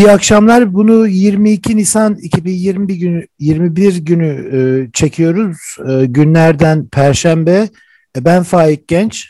[0.00, 0.74] İyi akşamlar.
[0.74, 4.58] Bunu 22 Nisan 2021 günü 21 günü e,
[4.92, 5.56] çekiyoruz.
[5.88, 7.68] E, günlerden Perşembe.
[8.16, 9.26] E, ben Faik Genç.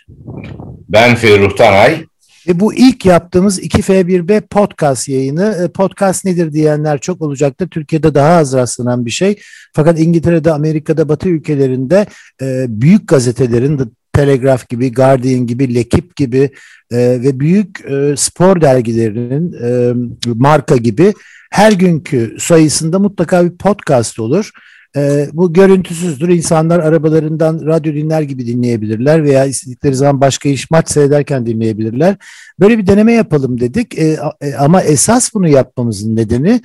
[0.88, 2.04] Ben Ferruh Tanay.
[2.48, 5.58] Ve bu ilk yaptığımız 2F1B podcast yayını.
[5.64, 7.68] E, podcast nedir diyenler çok olacaktır.
[7.68, 9.38] Türkiye'de daha az rastlanan bir şey.
[9.72, 12.06] Fakat İngiltere'de, Amerika'da, Batı ülkelerinde
[12.42, 16.50] e, büyük gazetelerin Telegraph gibi, Guardian gibi, Lekip gibi
[16.90, 19.92] e, ve büyük e, spor dergilerinin e,
[20.34, 21.14] marka gibi
[21.50, 24.50] her günkü sayısında mutlaka bir podcast olur.
[24.96, 26.28] E, bu görüntüsüzdür.
[26.28, 32.16] İnsanlar arabalarından radyo dinler gibi dinleyebilirler veya istedikleri zaman başka iş maç seyrederken dinleyebilirler.
[32.60, 33.98] Böyle bir deneme yapalım dedik.
[33.98, 36.60] E, e, ama esas bunu yapmamızın nedeni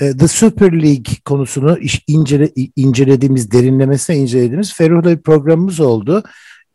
[0.00, 6.22] e, The Super League konusunu incele, incelediğimiz, derinlemesine incelediğimiz Ferruh'la bir programımız oldu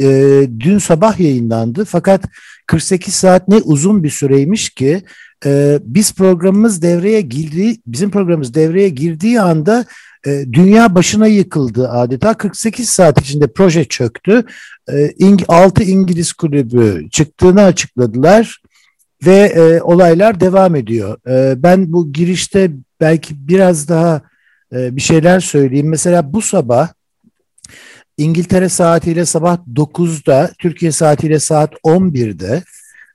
[0.02, 1.86] e, dün sabah yayınlandı.
[1.86, 2.26] Fakat
[2.68, 5.02] 48 saat ne uzun bir süreymiş ki
[5.46, 9.86] e, biz programımız devreye girdi, bizim programımız devreye girdiği anda
[10.26, 12.34] e, dünya başına yıkıldı adeta.
[12.34, 14.46] 48 saat içinde proje çöktü.
[14.94, 18.62] E, İng 6 İngiliz kulübü çıktığını açıkladılar
[19.26, 21.18] ve e, olaylar devam ediyor.
[21.28, 24.22] E, ben bu girişte belki biraz daha
[24.74, 25.90] e, bir şeyler söyleyeyim.
[25.90, 26.88] Mesela bu sabah
[28.18, 32.64] İngiltere saatiyle sabah 9'da, Türkiye saatiyle saat 11'de.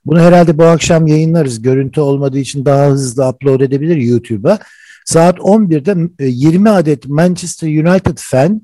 [0.05, 1.61] Bunu herhalde bu akşam yayınlarız.
[1.61, 4.59] Görüntü olmadığı için daha hızlı upload edebilir YouTube'a.
[5.05, 8.61] Saat 11'de 20 e, adet Manchester United fan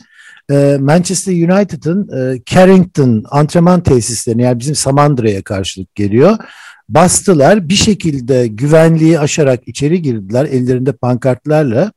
[0.52, 6.38] e, Manchester United'ın e, Carrington antrenman tesislerine yani bizim Samandıra'ya karşılık geliyor.
[6.90, 11.92] Bastılar bir şekilde güvenliği aşarak içeri girdiler ellerinde pankartlarla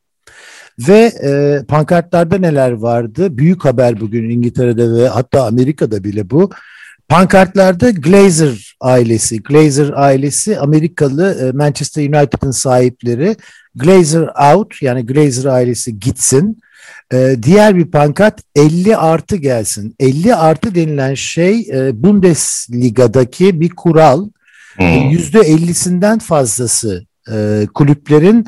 [0.79, 3.37] ve e, pankartlarda neler vardı?
[3.37, 6.49] Büyük haber bugün İngiltere'de ve hatta Amerika'da bile bu.
[7.09, 13.35] Pankartlarda Glazer ailesi, Glazer ailesi Amerikalı e, Manchester United'ın sahipleri
[13.75, 16.57] Glazer out yani Glazer ailesi gitsin.
[17.13, 19.95] E, diğer bir pankart 50 artı gelsin.
[19.99, 24.29] 50 artı denilen şey e, Bundesliga'daki bir kural.
[25.11, 28.47] Yüzde 50'sinden fazlası e, kulüplerin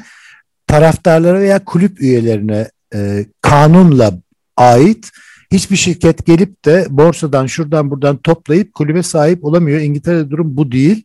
[0.70, 4.14] taraftarlara veya kulüp üyelerine e, kanunla
[4.58, 5.12] ait
[5.52, 9.80] hiçbir şirket gelip de borsadan şuradan buradan toplayıp kulübe sahip olamıyor.
[9.80, 11.04] İngiltere'de durum bu değil.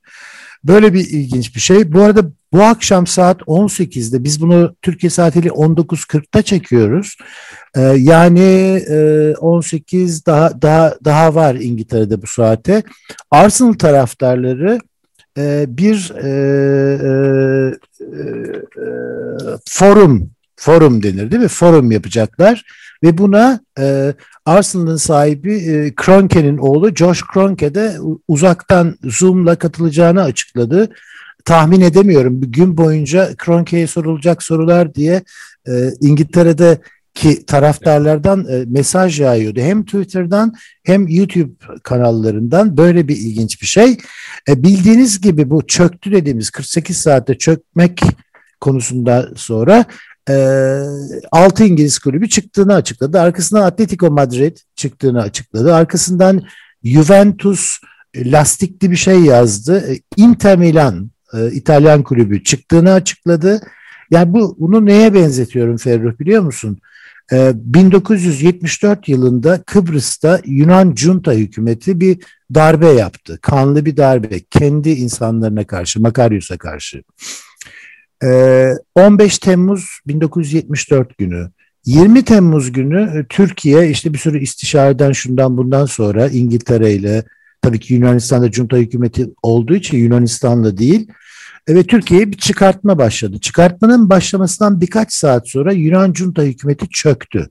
[0.65, 1.93] Böyle bir ilginç bir şey.
[1.93, 7.17] Bu arada bu akşam saat 18'de biz bunu Türkiye saatiyle 19.40'da çekiyoruz.
[7.77, 8.41] Ee, yani
[8.91, 12.83] e, 18 daha daha daha var İngiltere'de bu saate.
[13.31, 14.79] Arsenal taraftarları
[15.39, 16.29] e, bir e,
[17.01, 18.17] e,
[18.77, 18.89] e,
[19.69, 21.49] forum forum denir değil mi?
[21.49, 22.65] Forum yapacaklar
[23.03, 24.15] ve buna e,
[24.47, 27.97] Arsenal'ın sahibi e, Kroenke'nin oğlu Josh Kroenke de
[28.29, 30.89] uzaktan Zoom'la katılacağını açıkladı.
[31.45, 35.23] Tahmin edemiyorum bir gün boyunca Kroenke'ye sorulacak sorular diye
[35.69, 36.79] e, İngiltere'de
[37.15, 39.61] ki taraftarlardan e, mesaj yağıyordu.
[39.61, 41.53] Hem Twitter'dan hem YouTube
[41.83, 43.99] kanallarından böyle bir ilginç bir şey.
[44.49, 48.01] E, bildiğiniz gibi bu çöktü dediğimiz 48 saatte çökmek
[48.61, 49.85] konusunda sonra
[50.31, 50.35] e,
[51.33, 53.21] 6 İngiliz kulübü çıktığını açıkladı.
[53.21, 55.75] Arkasından Atletico Madrid çıktığını açıkladı.
[55.75, 56.43] Arkasından
[56.85, 57.79] Juventus
[58.15, 59.93] e, lastikli bir şey yazdı.
[59.93, 63.61] E, Inter Milan e, İtalyan kulübü çıktığını açıkladı.
[64.11, 66.79] Yani bu bunu neye benzetiyorum Ferruh biliyor musun?
[67.33, 72.19] 1974 yılında Kıbrıs'ta Yunan junta hükümeti bir
[72.55, 73.39] darbe yaptı.
[73.43, 77.03] Kanlı bir darbe kendi insanlarına karşı, Makaryos'a karşı.
[78.95, 81.51] 15 Temmuz 1974 günü
[81.87, 87.25] 20 Temmuz günü e, Türkiye işte bir sürü istişareden şundan bundan sonra İngiltere ile
[87.63, 91.09] tabii ki Yunanistan'da junta hükümeti olduğu için Yunanistan'la değil
[91.69, 93.39] ve Türkiye'ye bir çıkartma başladı.
[93.41, 97.49] Çıkartmanın başlamasından birkaç saat sonra Yunan junta hükümeti çöktü.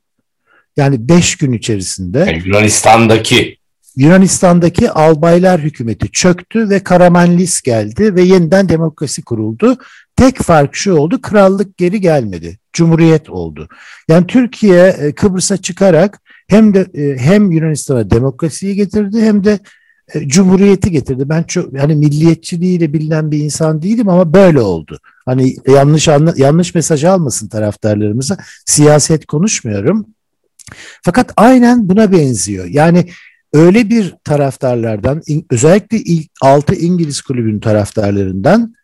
[0.77, 2.19] Yani beş gün içerisinde.
[2.19, 3.57] Yani Yunanistan'daki.
[3.95, 9.77] Yunanistan'daki albaylar hükümeti çöktü ve Karamanlis geldi ve yeniden demokrasi kuruldu.
[10.15, 12.57] Tek fark şu oldu, krallık geri gelmedi.
[12.73, 13.67] Cumhuriyet oldu.
[14.07, 19.59] Yani Türkiye e, Kıbrıs'a çıkarak hem de e, hem Yunanistan'a demokrasiyi getirdi hem de
[20.13, 21.29] e, cumhuriyeti getirdi.
[21.29, 24.99] Ben çok hani milliyetçiliğiyle bilinen bir insan değilim ama böyle oldu.
[25.25, 28.37] Hani yanlış anla, yanlış mesaj almasın taraftarlarımıza.
[28.65, 30.05] Siyaset konuşmuyorum.
[31.03, 32.65] Fakat aynen buna benziyor.
[32.65, 33.09] Yani
[33.53, 38.75] öyle bir taraftarlardan özellikle ilk 6 İngiliz kulübünün taraftarlarından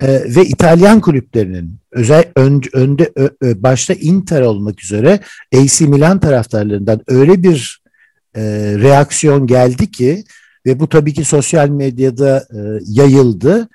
[0.00, 0.06] e,
[0.36, 5.20] ve İtalyan kulüplerinin özel ön, önde ö, ö, başta Inter olmak üzere
[5.54, 7.82] AC Milan taraftarlarından öyle bir
[8.36, 8.42] e,
[8.78, 10.24] reaksiyon geldi ki
[10.66, 13.68] ve bu tabii ki sosyal medyada e, yayıldı.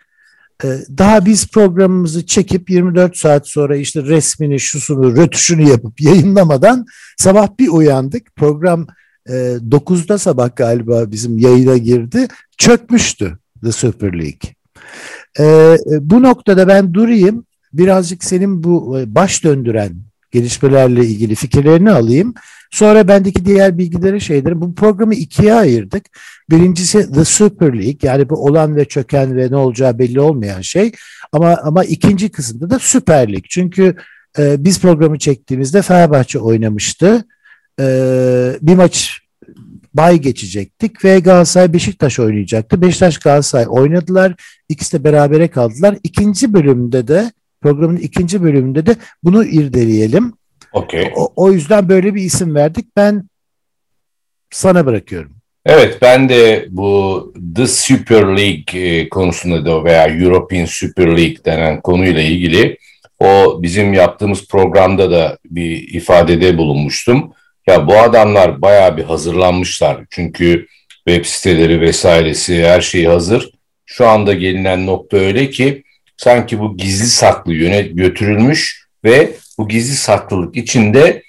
[0.64, 0.68] Ee,
[0.98, 6.86] daha biz programımızı çekip 24 saat sonra işte resmini, şusunu, rötuşunu yapıp yayınlamadan
[7.18, 8.36] sabah bir uyandık.
[8.36, 8.88] Program
[9.28, 12.28] 9'da e, sabah galiba bizim yayına girdi.
[12.58, 14.52] Çökmüştü The Super League.
[15.40, 17.46] Ee, bu noktada ben durayım.
[17.74, 19.96] Birazcık senin bu e, baş döndüren
[20.32, 22.34] gelişmelerle ilgili fikirlerini alayım.
[22.72, 24.62] Sonra bendeki diğer bilgileri şeyleri.
[24.62, 26.06] Bu programı ikiye ayırdık.
[26.50, 30.92] Birincisi The Super League yani bu olan ve çöken ve ne olacağı belli olmayan şey.
[31.32, 33.46] Ama ama ikinci kısımda da Süper Lig.
[33.50, 33.96] Çünkü
[34.40, 37.26] e, biz programı çektiğimizde Fenerbahçe oynamıştı.
[37.80, 37.86] E,
[38.62, 39.22] bir maç
[39.94, 42.82] bay geçecektik ve Galatasaray Beşiktaş oynayacaktı.
[42.82, 44.36] Beşiktaş Galatasaray oynadılar.
[44.70, 45.98] İkisi de berabere kaldılar.
[46.04, 47.32] İkinci bölümde de
[47.62, 50.34] programın ikinci bölümünde de bunu irdeleyelim.
[50.74, 51.14] Okay.
[51.16, 52.86] O, o yüzden böyle bir isim verdik.
[52.98, 53.24] Ben
[54.50, 55.32] sana bırakıyorum.
[55.66, 61.82] Evet ben de bu The Super League e, konusunda da veya European Super League denen
[61.82, 62.78] konuyla ilgili
[63.20, 67.34] o bizim yaptığımız programda da bir ifadede bulunmuştum.
[67.68, 70.06] Ya bu adamlar bayağı bir hazırlanmışlar.
[70.10, 70.68] Çünkü
[71.08, 73.52] web siteleri vesairesi her şey hazır.
[73.86, 75.84] Şu anda gelinen nokta öyle ki
[76.18, 81.24] sanki bu gizli saklı yöne götürülmüş ve bu gizli saklılık içinde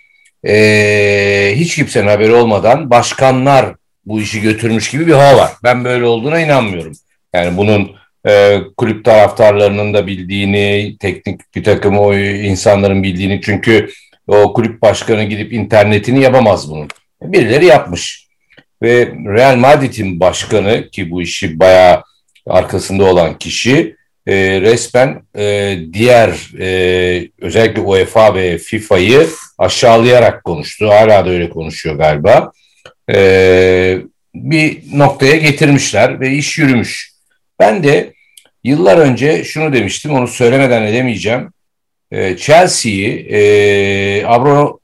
[0.46, 3.74] e, hiç kimsenin haberi olmadan başkanlar
[4.06, 5.52] bu işi götürmüş gibi bir hava var.
[5.64, 6.92] Ben böyle olduğuna inanmıyorum.
[7.34, 7.90] Yani bunun
[8.26, 13.90] e, kulüp taraftarlarının da bildiğini, teknik bir takım o insanların bildiğini çünkü
[14.26, 16.88] o kulüp başkanı gidip internetini yapamaz bunun.
[17.22, 18.28] Birileri yapmış.
[18.82, 22.02] Ve Real Madrid'in başkanı ki bu işi bayağı
[22.46, 23.96] arkasında olan kişi
[24.26, 29.26] e, resmen e, diğer e, özellikle UEFA ve FIFA'yı
[29.58, 30.88] aşağılayarak konuştu.
[30.88, 32.52] Hala da öyle konuşuyor galiba.
[33.10, 33.98] E,
[34.34, 37.12] bir noktaya getirmişler ve iş yürümüş.
[37.60, 38.12] Ben de
[38.64, 41.52] yıllar önce şunu demiştim, onu söylemeden edemeyeceğim.
[42.10, 44.80] E, Chelsea'yi e, Abro,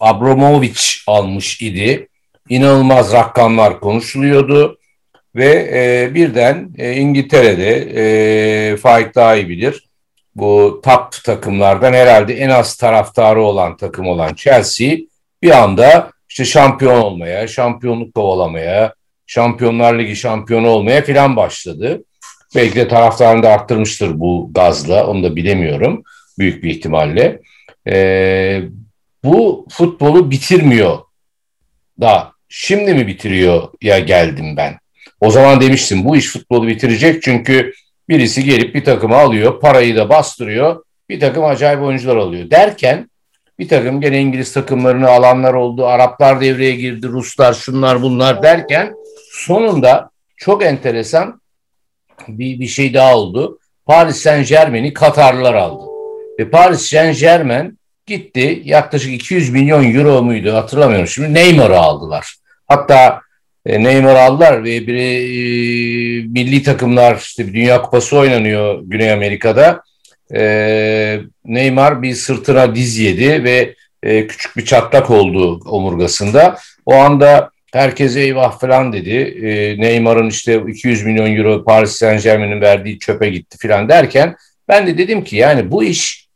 [0.00, 2.08] Abramovich almış idi.
[2.48, 4.77] İnanılmaz rakamlar konuşuluyordu
[5.38, 7.70] ve e, birden e, İngiltere'de
[8.72, 9.88] e, Faik daha iyi bilir.
[10.36, 14.96] Bu top takımlardan herhalde en az taraftarı olan takım olan Chelsea
[15.42, 18.94] bir anda işte şampiyon olmaya, şampiyonluk kovalamaya,
[19.28, 22.04] Şampiyonlar Ligi şampiyonu olmaya filan başladı.
[22.54, 26.02] Belki de taraftarını da arttırmıştır bu gazla, onu da bilemiyorum
[26.38, 27.40] büyük bir ihtimalle.
[27.88, 28.62] Ee,
[29.24, 30.98] bu futbolu bitirmiyor
[32.00, 34.78] da şimdi mi bitiriyor ya geldim ben.
[35.20, 37.72] O zaman demiştim bu iş futbolu bitirecek çünkü
[38.08, 43.10] birisi gelip bir takımı alıyor, parayı da bastırıyor, bir takım acayip oyuncular alıyor derken
[43.58, 48.94] bir takım gene İngiliz takımlarını alanlar oldu, Araplar devreye girdi, Ruslar, şunlar bunlar derken
[49.32, 51.40] sonunda çok enteresan
[52.28, 53.58] bir, bir şey daha oldu.
[53.86, 55.84] Paris Saint Germain'i Katarlılar aldı.
[56.38, 62.34] Ve Paris Saint Germain gitti yaklaşık 200 milyon euro muydu hatırlamıyorum şimdi Neymar'ı aldılar.
[62.66, 63.20] Hatta
[63.68, 65.08] Neymar aldılar ve bir e,
[66.26, 69.82] milli takımlar işte bir Dünya Kupası oynanıyor Güney Amerika'da.
[70.34, 76.58] E, Neymar bir sırtına diz yedi ve e, küçük bir çatlak oldu omurgasında.
[76.86, 79.14] O anda herkese eyvah falan dedi.
[79.46, 84.36] E, Neymar'ın işte 200 milyon euro Paris Saint Germain'in verdiği çöpe gitti falan derken
[84.68, 86.28] ben de dedim ki yani bu iş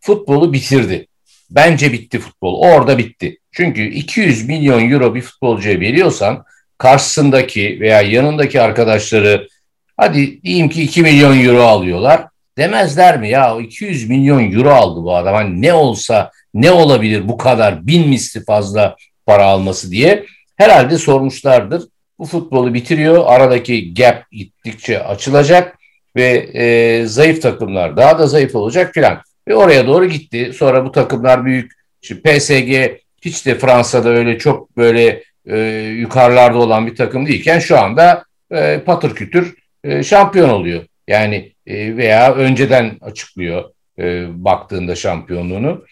[0.00, 1.06] futbolu bitirdi.
[1.50, 2.60] Bence bitti futbol.
[2.60, 3.38] Orada bitti.
[3.52, 6.44] Çünkü 200 milyon euro bir futbolcuya veriyorsan
[6.78, 9.48] karşısındaki veya yanındaki arkadaşları
[9.96, 12.26] hadi diyeyim ki 2 milyon euro alıyorlar.
[12.58, 15.34] Demezler mi ya 200 milyon euro aldı bu adam.
[15.34, 20.24] Hani ne olsa ne olabilir bu kadar bin misli fazla para alması diye
[20.56, 21.82] herhalde sormuşlardır.
[22.18, 23.24] Bu futbolu bitiriyor.
[23.26, 25.78] Aradaki gap gittikçe açılacak
[26.16, 29.18] ve e, zayıf takımlar daha da zayıf olacak filan.
[29.48, 30.52] Ve oraya doğru gitti.
[30.56, 31.72] Sonra bu takımlar büyük.
[32.02, 35.58] Şimdi PSG hiç de Fransa'da öyle çok böyle e,
[35.98, 40.84] yukarılarda olan bir takım değilken şu anda e, patır kütür e, şampiyon oluyor.
[41.08, 43.64] Yani e, veya önceden açıklıyor
[43.98, 45.84] e, baktığında şampiyonluğunu.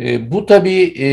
[0.00, 1.08] E, bu tabii e,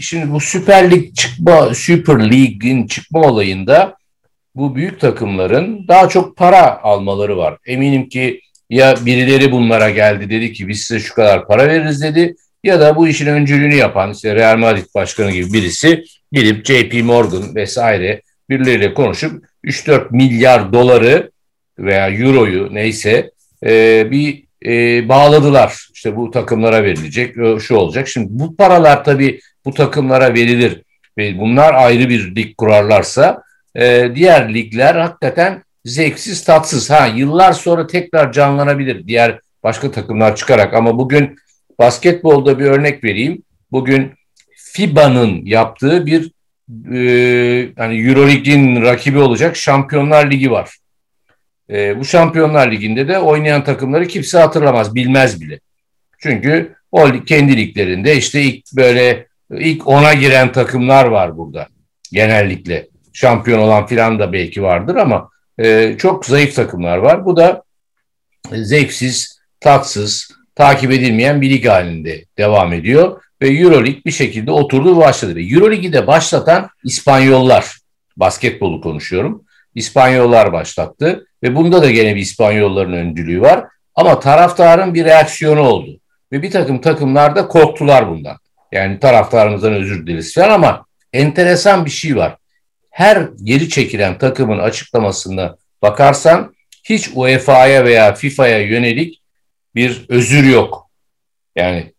[0.00, 3.96] şimdi bu Süper Lig çıkma, Süper Lig'in çıkma olayında
[4.54, 7.58] bu büyük takımların daha çok para almaları var.
[7.66, 12.34] Eminim ki ya birileri bunlara geldi dedi ki biz size şu kadar para veririz dedi
[12.64, 17.54] ya da bu işin öncülüğünü yapan işte Real Madrid başkanı gibi birisi gidip JP Morgan
[17.54, 21.30] vesaire birileriyle konuşup 3-4 milyar doları
[21.78, 23.30] veya euroyu neyse
[23.66, 25.88] e, bir e, bağladılar.
[25.94, 28.08] İşte bu takımlara verilecek, şu olacak.
[28.08, 30.82] Şimdi bu paralar tabii bu takımlara verilir
[31.18, 33.42] ve bunlar ayrı bir lig kurarlarsa
[33.76, 36.90] e, diğer ligler hakikaten zevksiz, tatsız.
[36.90, 41.36] Ha yıllar sonra tekrar canlanabilir diğer başka takımlar çıkarak ama bugün
[41.78, 43.42] basketbolda bir örnek vereyim.
[43.72, 44.12] Bugün
[44.56, 46.32] FIBA'nın yaptığı bir
[46.94, 50.76] e, hani Euroleague'in rakibi olacak Şampiyonlar Ligi var.
[51.70, 55.60] E, bu Şampiyonlar Ligi'nde de oynayan takımları kimse hatırlamaz, bilmez bile.
[56.18, 61.68] Çünkü o kendi liglerinde işte ilk böyle ilk ona giren takımlar var burada
[62.12, 62.88] genellikle.
[63.12, 67.24] Şampiyon olan filan da belki vardır ama e, çok zayıf takımlar var.
[67.24, 67.62] Bu da
[68.52, 73.20] zevksiz, tatsız, takip edilmeyen bir lig halinde devam ediyor.
[73.42, 75.36] Ve Euroleague bir şekilde oturdu ve başladı.
[75.36, 77.78] Ve Euroleague'i de başlatan İspanyollar,
[78.16, 79.44] basketbolu konuşuyorum.
[79.74, 83.64] İspanyollar başlattı ve bunda da gene bir İspanyolların öncülüğü var.
[83.94, 86.00] Ama taraftarın bir reaksiyonu oldu.
[86.32, 88.36] Ve bir takım takımlar da korktular bundan.
[88.72, 92.36] Yani taraftarımızdan özür dileriz falan ama enteresan bir şey var.
[92.90, 99.22] Her geri çekilen takımın açıklamasına bakarsan hiç UEFA'ya veya FIFA'ya yönelik
[99.74, 100.90] bir özür yok.
[101.56, 101.92] Yani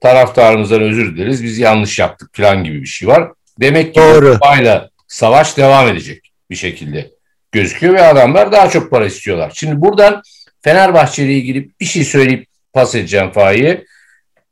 [0.00, 3.32] taraftarımızdan özür dileriz biz yanlış yaptık falan gibi bir şey var.
[3.60, 7.10] Demek ki UEFA'yla savaş devam edecek bir şekilde
[7.52, 9.52] gözüküyor ve adamlar daha çok para istiyorlar.
[9.54, 10.22] Şimdi buradan
[10.62, 13.84] Fenerbahçe ile ilgili bir şey söyleyip pas edeceğim Fahiye.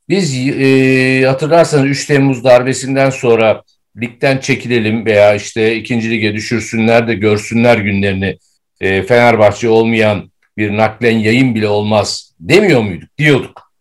[0.08, 3.62] Biz e, hatırlarsanız 3 Temmuz darbesinden sonra
[4.00, 8.38] ligden çekilelim veya işte ikinci lige düşürsünler de görsünler günlerini
[8.80, 13.08] e, Fenerbahçe olmayan bir naklen yayın bile olmaz demiyor muyduk?
[13.18, 13.72] Diyorduk.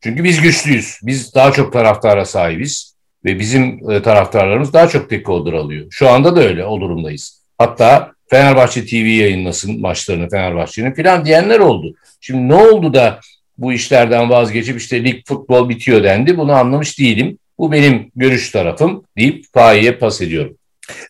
[0.00, 0.98] Çünkü biz güçlüyüz.
[1.02, 5.86] Biz daha çok taraftara sahibiz ve bizim e, taraftarlarımız daha çok dekoder alıyor.
[5.90, 7.42] Şu anda da öyle o durumdayız.
[7.58, 11.94] Hatta Fenerbahçe TV yayınlasın maçlarını Fenerbahçe'nin falan diyenler oldu.
[12.20, 13.20] Şimdi ne oldu da
[13.58, 16.38] bu işlerden vazgeçip işte lig futbol bitiyor dendi.
[16.38, 17.38] Bunu anlamış değilim.
[17.58, 20.56] Bu benim görüş tarafım deyip Fahiye pas ediyorum.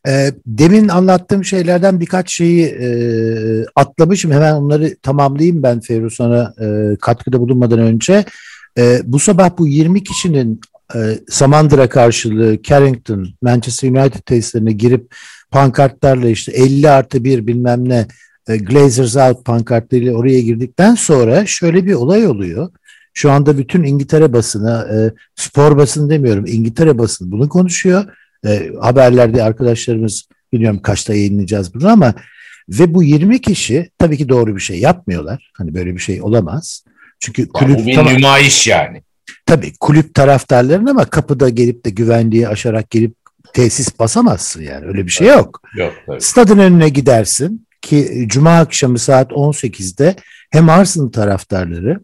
[0.09, 2.89] E, demin anlattığım şeylerden birkaç şeyi e,
[3.77, 4.33] atlamışım.
[4.33, 8.25] Hemen onları tamamlayayım ben Ferru sana e, katkıda bulunmadan önce.
[8.79, 10.61] E, bu sabah bu 20 kişinin
[11.29, 15.15] Samandıra karşılığı Carrington, Manchester United tesislerine girip
[15.51, 18.07] pankartlarla işte 50 artı 1 bilmem ne
[18.47, 22.71] Glazers out pankartlarıyla oraya girdikten sonra şöyle bir olay oluyor.
[23.15, 28.05] Şu anda bütün İngiltere basını, spor basını demiyorum, İngiltere basını bunu konuşuyor.
[28.47, 32.15] E, haberlerde arkadaşlarımız bilmiyorum kaçta yayınlayacağız bunu ama
[32.69, 35.53] ve bu 20 kişi tabii ki doğru bir şey yapmıyorlar.
[35.57, 36.85] Hani böyle bir şey olamaz.
[37.21, 39.03] Çünkü kulüp yani tamam, nümayiş yani.
[39.47, 43.15] Tabii kulüp taraftarların ama kapıda gelip de güvenliği aşarak gelip
[43.53, 45.63] tesis basamazsın yani öyle bir şey yok.
[45.77, 46.21] Yok tabii.
[46.21, 50.17] Stadın önüne gidersin ki cuma akşamı saat 18'de
[50.51, 52.01] hem Arsenal taraftarları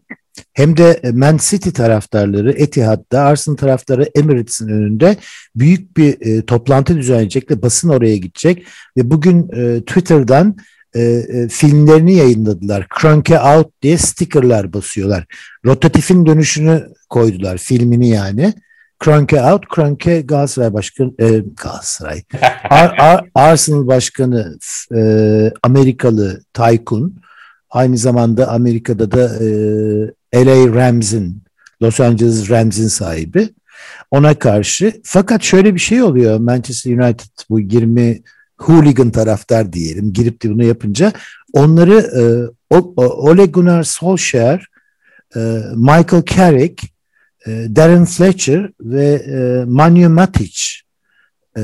[0.53, 5.17] hem de Man City taraftarları Etihad'da, Arsenal taraftarı Emirates'in önünde
[5.55, 8.67] büyük bir e, toplantı düzenleyecek ve basın oraya gidecek
[8.97, 10.57] ve bugün e, Twitter'dan
[10.95, 12.87] e, e, filmlerini yayınladılar.
[13.01, 15.25] Cranke Out diye stickerlar basıyorlar.
[15.65, 18.53] Rotatifin dönüşünü koydular filmini yani.
[19.05, 22.23] Cranke Out, Cranke Galatasaray Başkanı, e, Galatasaray,
[22.69, 24.57] Ar, Ar, Arsenal Başkanı
[24.95, 25.01] e,
[25.63, 27.15] Amerikalı Tycoon,
[27.69, 29.49] aynı zamanda Amerika'da da e,
[30.35, 31.43] LA Rams'in,
[31.81, 33.49] Los Angeles Rams'in sahibi.
[34.11, 35.01] Ona karşı.
[35.03, 38.21] Fakat şöyle bir şey oluyor Manchester United bu 20
[38.57, 41.13] hooligan taraftar diyelim girip de bunu yapınca
[41.53, 42.23] onları e,
[42.97, 44.67] Ole Gunnar Solskjaer,
[45.35, 45.39] e,
[45.75, 46.87] Michael Carrick,
[47.47, 50.61] e, Darren Fletcher ve e, Manu Matic
[51.57, 51.61] e,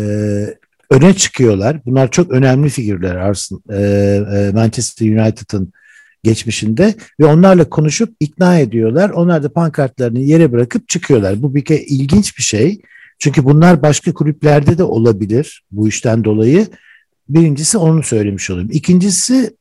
[0.89, 1.85] öne çıkıyorlar.
[1.85, 3.81] Bunlar çok önemli figürler Arsenal, e,
[4.37, 5.73] e, Manchester United'ın
[6.25, 9.09] geçmişinde ve onlarla konuşup ikna ediyorlar.
[9.09, 11.41] Onlar da pankartlarını yere bırakıp çıkıyorlar.
[11.41, 12.81] Bu bir ilginç bir şey.
[13.19, 16.67] Çünkü bunlar başka kulüplerde de olabilir bu işten dolayı.
[17.29, 18.69] Birincisi onu söylemiş olayım.
[18.71, 19.55] İkincisi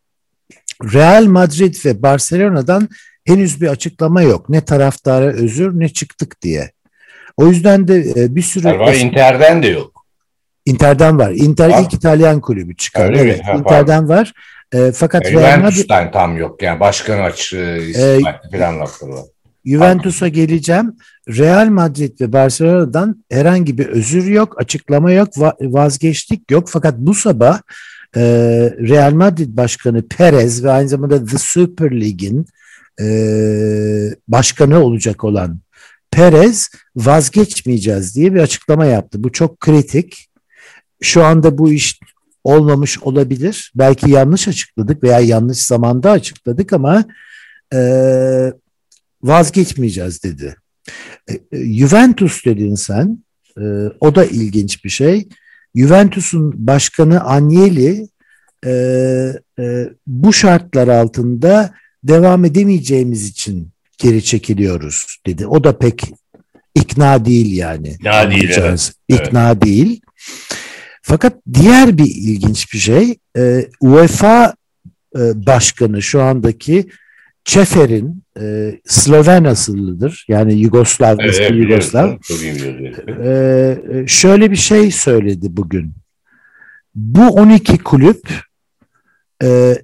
[0.92, 2.88] Real Madrid ve Barcelona'dan
[3.24, 4.48] henüz bir açıklama yok.
[4.48, 6.70] Ne taraftara özür ne çıktık diye.
[7.36, 8.64] O yüzden de e, bir sürü...
[8.64, 9.06] Var, eski...
[9.06, 9.94] Inter'den de yok.
[10.64, 11.30] Inter'den var.
[11.30, 11.82] Inter var.
[11.82, 13.08] ilk İtalyan kulübü çıkar.
[13.08, 13.58] Öyle evet, mi?
[13.58, 14.32] Inter'den var.
[14.74, 16.12] E, fakat e, Real Madrid...
[16.12, 18.20] tam yok yani başkan açığı e,
[18.52, 19.24] falan lafları var.
[19.64, 20.96] Juventus'a geleceğim.
[21.28, 25.28] Real Madrid ve Barcelona'dan herhangi bir özür yok, açıklama yok,
[25.60, 26.68] vazgeçtik yok.
[26.68, 27.60] Fakat bu sabah
[28.16, 28.22] e,
[28.78, 32.46] Real Madrid Başkanı Perez ve aynı zamanda The Super League'in
[33.00, 33.06] e,
[34.28, 35.58] başkanı olacak olan
[36.10, 39.24] Perez vazgeçmeyeceğiz diye bir açıklama yaptı.
[39.24, 40.28] Bu çok kritik.
[41.02, 42.00] Şu anda bu iş
[42.44, 43.72] olmamış olabilir.
[43.74, 47.04] Belki yanlış açıkladık veya yanlış zamanda açıkladık ama
[47.74, 47.78] e,
[49.22, 50.56] vazgeçmeyeceğiz dedi.
[51.28, 53.18] E, e, Juventus dedin sen.
[53.58, 53.62] E,
[54.00, 55.28] o da ilginç bir şey.
[55.74, 58.08] Juventus'un başkanı Agnelli
[58.66, 58.72] e,
[59.58, 61.74] e, bu şartlar altında
[62.04, 65.46] devam edemeyeceğimiz için geri çekiliyoruz dedi.
[65.46, 66.02] O da pek
[66.74, 67.88] ikna değil yani.
[67.88, 68.50] İkna değil.
[68.56, 68.92] Evet.
[69.08, 69.62] İkna evet.
[69.62, 70.00] değil.
[71.06, 74.54] Fakat diğer bir ilginç bir şey e, UEFA
[75.16, 76.88] e, başkanı şu andaki
[77.44, 80.24] Çefer'in e, Sloven asıllıdır.
[80.28, 82.16] Yani Yugoslav, evet, eski Yugoslav.
[83.08, 83.30] E,
[83.92, 85.92] e, şöyle bir şey söyledi bugün.
[86.94, 88.28] Bu 12 kulüp
[89.42, 89.78] e,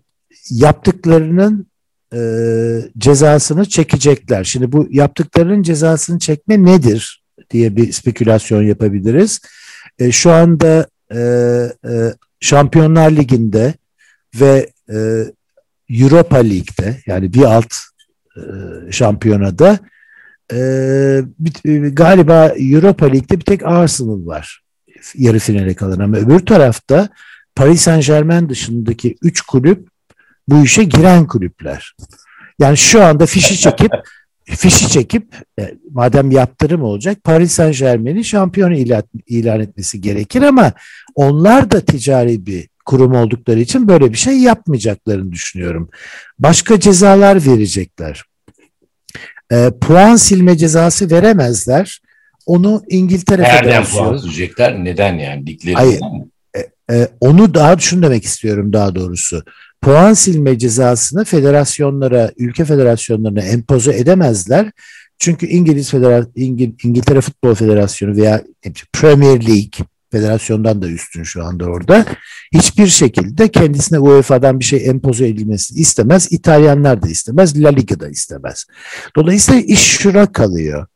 [0.50, 1.67] yaptıklarının
[2.15, 2.21] e,
[2.99, 4.45] cezasını çekecekler.
[4.45, 9.41] Şimdi bu yaptıklarının cezasını çekme nedir diye bir spekülasyon yapabiliriz.
[9.99, 11.19] E, şu anda e,
[11.85, 13.75] e, Şampiyonlar Ligi'nde
[14.40, 15.25] ve e,
[15.88, 17.75] Europa League'de yani bir alt
[18.37, 18.43] e,
[18.93, 19.79] şampiyonada
[20.52, 20.59] e,
[21.38, 24.62] bir, galiba Europa League'de bir tek Arsenal var
[25.14, 27.09] yarı finale kalan ama öbür tarafta
[27.55, 29.88] Paris Saint Germain dışındaki üç kulüp
[30.49, 31.95] bu işe giren kulüpler.
[32.59, 33.93] Yani şu anda fişi çekip
[34.57, 40.73] fişi çekip e, madem yaptırım olacak Paris Saint Germain'i şampiyon ilan, ilan etmesi gerekir ama
[41.14, 45.90] onlar da ticari bir kurum oldukları için böyle bir şey yapmayacaklarını düşünüyorum.
[46.38, 48.25] Başka cezalar verecekler.
[49.52, 52.00] E, puan silme cezası veremezler.
[52.47, 54.85] Onu İngiltere Nereden puan silecekler?
[54.85, 55.47] Neden yani?
[55.47, 56.00] Ligleri Hayır.
[56.57, 56.61] E,
[56.95, 59.45] e, onu daha şunu demek istiyorum daha doğrusu.
[59.82, 64.70] Puan silme cezasını federasyonlara, ülke federasyonlarına empoze edemezler.
[65.18, 68.42] Çünkü İngiliz Federa İngil İngiltere Futbol Federasyonu veya
[68.92, 72.06] Premier League federasyondan da üstün şu anda orada.
[72.54, 76.28] Hiçbir şekilde kendisine UEFA'dan bir şey empoze edilmesini istemez.
[76.30, 77.62] İtalyanlar da istemez.
[77.62, 78.66] La Liga da istemez.
[79.16, 80.87] Dolayısıyla iş şura kalıyor.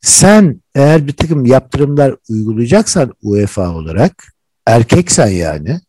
[0.00, 4.24] Sen eğer bir takım yaptırımlar uygulayacaksan UEFA olarak
[4.66, 5.80] erkeksen yani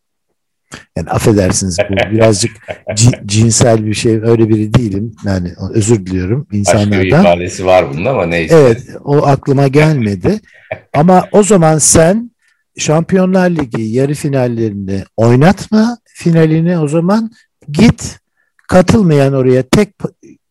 [0.96, 2.50] yani affedersiniz bu birazcık
[3.26, 5.12] cinsel bir şey öyle biri değilim.
[5.24, 6.90] Yani özür diliyorum insanlardan.
[6.90, 8.56] Başka bir ifadesi var bunun ama neyse.
[8.56, 10.40] Evet o aklıma gelmedi.
[10.94, 12.32] ama o zaman sen
[12.78, 17.30] Şampiyonlar Ligi yarı finallerini oynatma finalini o zaman
[17.70, 18.18] git
[18.68, 19.88] katılmayan oraya tek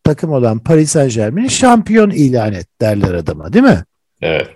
[0.04, 3.84] takım olan Paris Saint Germain'i şampiyon ilan et derler adama değil mi?
[4.22, 4.48] Evet.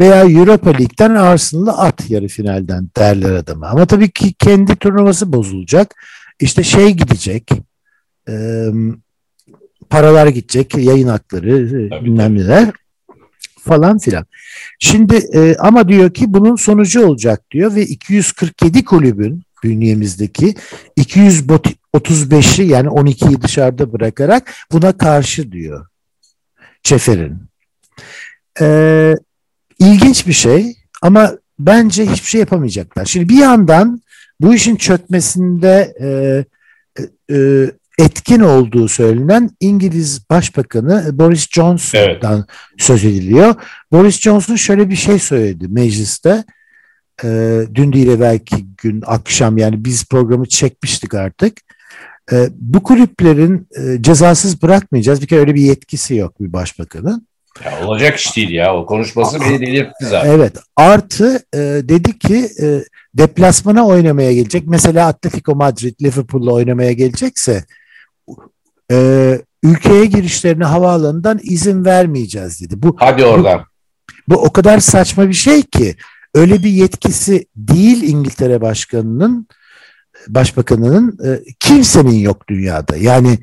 [0.00, 3.66] Veya Europa League'den Arsenal'ı at yarı finalden derler adama.
[3.66, 5.94] Ama tabii ki kendi turnuvası bozulacak.
[6.40, 7.50] İşte şey gidecek.
[8.28, 8.66] E,
[9.90, 10.74] paralar gidecek.
[10.74, 12.70] Yayın hakları tabii, bilmem neler
[13.60, 14.26] falan filan.
[14.78, 20.54] Şimdi e, ama diyor ki bunun sonucu olacak diyor ve 247 kulübün bünyemizdeki
[20.98, 25.86] 235'i yani 12'yi dışarıda bırakarak buna karşı diyor
[26.82, 27.38] Çefer'in.
[28.60, 29.14] Ee,
[29.78, 33.04] ilginç bir şey ama bence hiçbir şey yapamayacaklar.
[33.04, 34.00] Şimdi bir yandan
[34.40, 36.08] bu işin çökmesinde e,
[37.34, 42.46] e, etkin olduğu söylenen İngiliz Başbakanı Boris Johnson'dan evet.
[42.78, 43.54] söz ediliyor.
[43.92, 46.44] Boris Johnson şöyle bir şey söyledi mecliste.
[47.24, 51.60] E, dün değil belki gün akşam yani biz programı çekmiştik artık.
[52.32, 55.22] E, bu kulüplerin e, cezasız bırakmayacağız.
[55.22, 57.26] Bir kere öyle bir yetkisi yok bir başbakanın.
[57.64, 58.76] Ya olacak iş değil ya.
[58.76, 60.30] O konuşması beni delirtti zaten.
[60.30, 60.56] Evet.
[60.76, 64.66] Artı e, dedi ki e, deplasmana oynamaya gelecek.
[64.66, 67.64] Mesela Atletico Madrid Liverpool'la oynamaya gelecekse
[68.92, 72.82] e, ülkeye girişlerine havaalanından izin vermeyeceğiz dedi.
[72.82, 73.64] Bu, Hadi oradan.
[74.28, 75.96] Bu, bu o kadar saçma bir şey ki
[76.34, 79.48] öyle bir yetkisi değil İngiltere Başkanı'nın
[80.28, 82.96] Başbakanı'nın e, kimsenin yok dünyada.
[82.96, 83.38] Yani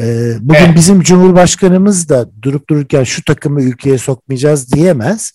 [0.00, 0.76] e, bugün evet.
[0.76, 5.32] bizim Cumhurbaşkanımız da durup dururken şu takımı ülkeye sokmayacağız diyemez.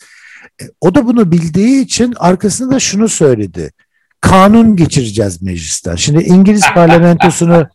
[0.62, 3.71] E, o da bunu bildiği için arkasında da şunu söyledi.
[4.21, 5.95] Kanun geçireceğiz meclisten.
[5.95, 7.67] Şimdi İngiliz parlamentosunu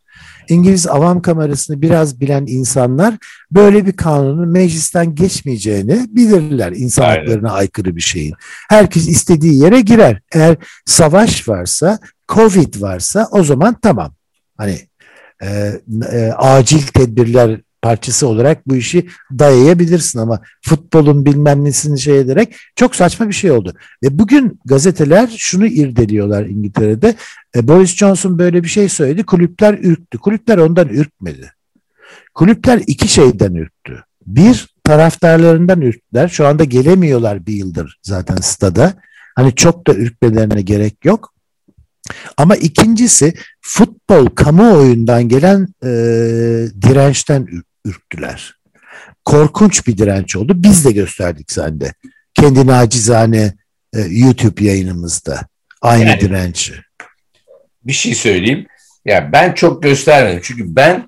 [0.48, 3.14] İngiliz avam kamerasını biraz bilen insanlar
[3.50, 7.18] böyle bir kanunun meclisten geçmeyeceğini bilirler insan Aynen.
[7.20, 8.34] haklarına aykırı bir şeyin.
[8.68, 10.20] Herkes istediği yere girer.
[10.32, 11.98] Eğer savaş varsa,
[12.28, 14.14] Covid varsa o zaman tamam.
[14.56, 14.87] Hani
[15.42, 15.72] e,
[16.12, 22.96] e, acil tedbirler parçası olarak bu işi dayayabilirsin ama futbolun bilmem nesini şey ederek çok
[22.96, 23.74] saçma bir şey oldu.
[24.04, 27.14] Ve bugün gazeteler şunu irdeliyorlar İngiltere'de.
[27.56, 29.22] E, Boris Johnson böyle bir şey söyledi.
[29.22, 30.18] Kulüpler ürktü.
[30.18, 31.52] Kulüpler ondan ürkmedi.
[32.34, 34.04] Kulüpler iki şeyden ürktü.
[34.26, 36.28] Bir taraftarlarından ürktüler.
[36.28, 38.94] Şu anda gelemiyorlar bir yıldır zaten stada.
[39.36, 41.34] Hani çok da ürkmelerine gerek yok.
[42.36, 45.88] Ama ikincisi futbol kamuoyundan gelen e,
[46.82, 47.46] dirençten
[47.84, 48.54] ürktüler.
[49.24, 50.52] Korkunç bir direnç oldu.
[50.56, 51.92] Biz de gösterdik sende.
[52.34, 53.54] Kendi nacizane
[53.94, 55.40] e, YouTube yayınımızda.
[55.82, 56.72] Aynı yani, direnci.
[57.84, 58.66] bir şey söyleyeyim.
[59.04, 60.40] Ya ben çok göstermedim.
[60.42, 61.06] Çünkü ben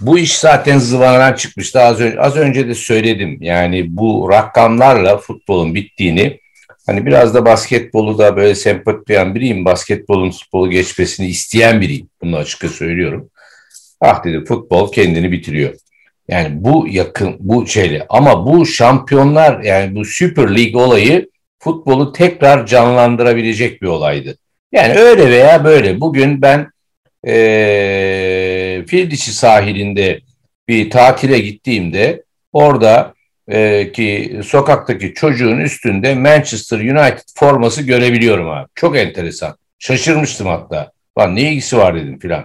[0.00, 1.80] bu iş zaten zıvanadan çıkmıştı.
[1.80, 3.38] Az önce, az önce de söyledim.
[3.40, 6.40] Yani bu rakamlarla futbolun bittiğini
[6.88, 9.64] hani biraz da basketbolu da böyle sempati duyan biriyim.
[9.64, 12.08] Basketbolun futbolu geçmesini isteyen biriyim.
[12.22, 13.30] Bunu açıkça söylüyorum.
[14.00, 15.74] Ah dedi futbol kendini bitiriyor.
[16.28, 22.66] Yani bu yakın bu şeyle ama bu şampiyonlar yani bu Süper Lig olayı futbolu tekrar
[22.66, 24.38] canlandırabilecek bir olaydı.
[24.72, 26.00] Yani öyle veya böyle.
[26.00, 26.70] Bugün ben
[27.26, 30.20] e, Fildişi sahilinde
[30.68, 33.14] bir tatile gittiğimde orada
[33.48, 38.68] e, ki sokaktaki çocuğun üstünde Manchester United forması görebiliyorum abi.
[38.74, 39.56] Çok enteresan.
[39.78, 40.92] Şaşırmıştım hatta.
[41.18, 42.44] Lan ne ilgisi var dedim filan.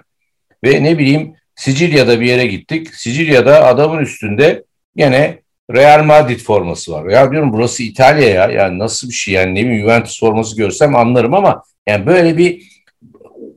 [0.64, 2.96] Ve ne bileyim Sicilya'da bir yere gittik.
[2.96, 4.64] Sicilya'da adamın üstünde
[4.96, 5.40] gene
[5.72, 7.10] Real Madrid forması var.
[7.10, 8.52] Ya diyorum burası İtalya ya.
[8.52, 12.74] Yani nasıl bir şey yani ne bileyim Juventus forması görsem anlarım ama yani böyle bir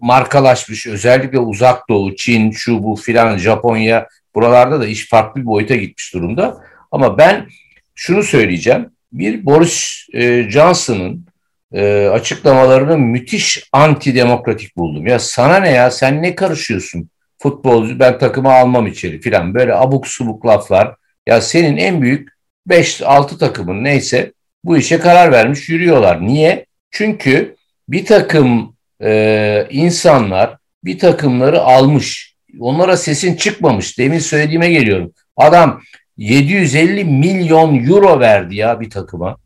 [0.00, 5.76] markalaşmış özellikle uzak doğu, Çin, şu bu filan Japonya buralarda da iş farklı bir boyuta
[5.76, 6.60] gitmiş durumda.
[6.96, 7.48] Ama ben
[7.94, 8.90] şunu söyleyeceğim.
[9.12, 11.26] Bir Boris e, Johnson'ın
[11.72, 15.06] e, açıklamalarını müthiş antidemokratik buldum.
[15.06, 17.10] Ya sana ne ya sen ne karışıyorsun?
[17.38, 20.94] Futbolcu ben takımı almam içeri filan böyle abuk subuk laflar.
[21.26, 22.28] Ya senin en büyük
[22.68, 24.32] 5-6 takımın neyse
[24.64, 26.26] bu işe karar vermiş yürüyorlar.
[26.26, 26.66] Niye?
[26.90, 27.56] Çünkü
[27.88, 32.34] bir takım e, insanlar bir takımları almış.
[32.60, 33.98] Onlara sesin çıkmamış.
[33.98, 35.12] Demin söylediğime geliyorum.
[35.36, 35.82] Adam
[36.16, 39.36] 750 milyon euro verdi ya bir takıma.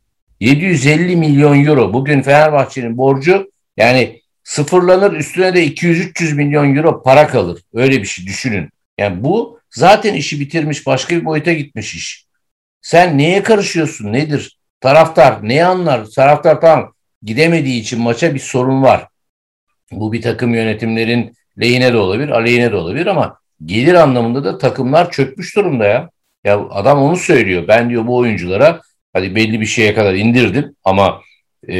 [0.40, 1.92] 750 milyon euro.
[1.92, 7.62] Bugün Fenerbahçe'nin borcu yani sıfırlanır üstüne de 200-300 milyon euro para kalır.
[7.74, 8.70] Öyle bir şey düşünün.
[8.98, 12.26] Yani bu zaten işi bitirmiş başka bir boyuta gitmiş iş.
[12.82, 14.58] Sen neye karışıyorsun nedir?
[14.80, 16.04] Taraftar ne anlar?
[16.04, 19.08] Taraftar tamam gidemediği için maça bir sorun var.
[19.92, 25.10] Bu bir takım yönetimlerin lehine de olabilir, aleyhine de olabilir ama gelir anlamında da takımlar
[25.10, 26.10] çökmüş durumda ya.
[26.44, 27.68] Ya adam onu söylüyor.
[27.68, 28.80] Ben diyor bu oyunculara
[29.12, 31.20] hadi belli bir şeye kadar indirdim ama
[31.68, 31.76] e,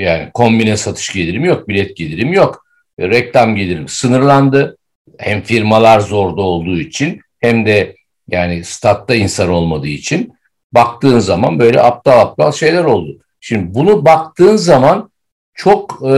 [0.00, 2.64] yani kombine satış gelirim yok, bilet gelirim yok.
[2.98, 4.76] E, reklam gelirim sınırlandı.
[5.18, 7.96] Hem firmalar zorda olduğu için hem de
[8.28, 10.32] yani statta insan olmadığı için
[10.72, 13.18] baktığın zaman böyle aptal aptal şeyler oldu.
[13.40, 15.10] Şimdi bunu baktığın zaman
[15.54, 16.14] çok e,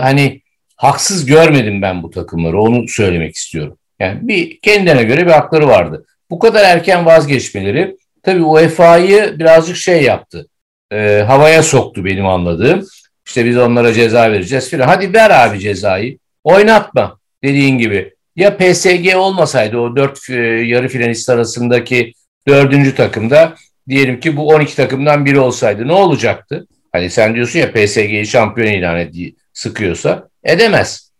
[0.00, 0.40] hani
[0.76, 3.78] haksız görmedim ben bu takımları onu söylemek istiyorum.
[4.00, 6.06] Yani bir kendine göre bir hakları vardı.
[6.30, 10.48] Bu kadar erken vazgeçmeleri tabii UEFA'yı birazcık şey yaptı.
[10.92, 12.86] E, havaya soktu benim anladığım.
[13.26, 14.88] İşte biz onlara ceza vereceğiz filan.
[14.88, 16.18] Hadi ver abi cezayı.
[16.44, 18.14] Oynatma dediğin gibi.
[18.36, 22.12] Ya PSG olmasaydı o dört e, yarı finalist arasındaki
[22.48, 23.54] dördüncü takımda
[23.88, 26.66] diyelim ki bu 12 takımdan biri olsaydı ne olacaktı?
[26.92, 29.14] Hani sen diyorsun ya PSG'yi şampiyon ilan et,
[29.52, 31.12] sıkıyorsa edemez.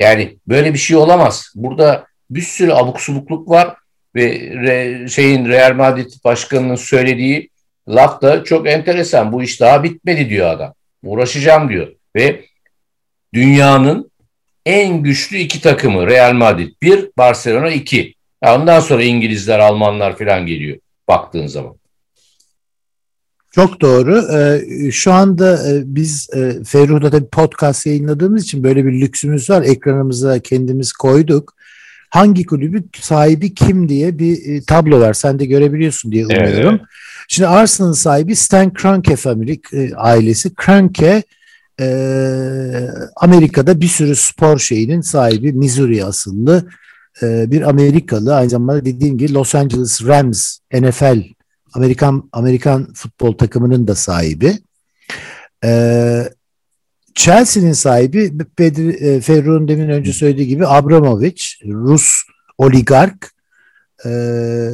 [0.00, 1.52] Yani böyle bir şey olamaz.
[1.54, 3.76] Burada bir sürü abuk subukluk var
[4.16, 7.50] ve re, şeyin Real Madrid başkanının söylediği
[7.88, 9.32] laf da çok enteresan.
[9.32, 10.74] Bu iş daha bitmedi diyor adam.
[11.02, 11.88] Uğraşacağım diyor.
[12.16, 12.44] Ve
[13.34, 14.10] dünyanın
[14.66, 16.72] en güçlü iki takımı Real Madrid.
[16.82, 18.14] Bir, Barcelona iki.
[18.42, 21.74] Ondan sonra İngilizler, Almanlar falan geliyor baktığın zaman.
[23.50, 24.22] Çok doğru.
[24.36, 29.50] Ee, şu anda e, biz e, Ferruh'da da bir podcast yayınladığımız için böyle bir lüksümüz
[29.50, 29.62] var.
[29.62, 31.54] Ekranımıza kendimiz koyduk.
[32.14, 35.14] Hangi kulübü sahibi kim diye bir e, tablo var.
[35.14, 36.74] Sen de görebiliyorsun diye umuyorum.
[36.74, 36.80] Evet.
[37.28, 39.60] Şimdi Arsenal'ın sahibi Stan Kroenke family,
[39.96, 40.54] ailesi.
[40.54, 41.22] Kroenke
[43.16, 45.52] Amerika'da bir sürü spor şeyinin sahibi.
[45.52, 46.68] Missouri asıllı
[47.22, 48.34] bir Amerikalı.
[48.34, 51.22] Aynı zamanda dediğim gibi Los Angeles Rams NFL
[51.72, 54.58] Amerikan Amerikan futbol takımının da sahibi.
[55.64, 56.28] Ee,
[57.14, 62.22] Chelsea'nin sahibi Bedri, e, Ferruh'un demin önce söylediği gibi Abramovich, Rus
[62.58, 63.34] oligark.
[64.06, 64.70] Ee,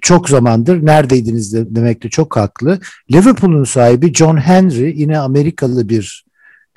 [0.00, 2.80] çok zamandır neredeydiniz de, demekte çok haklı.
[3.12, 6.24] Liverpool'un sahibi John Henry yine Amerikalı bir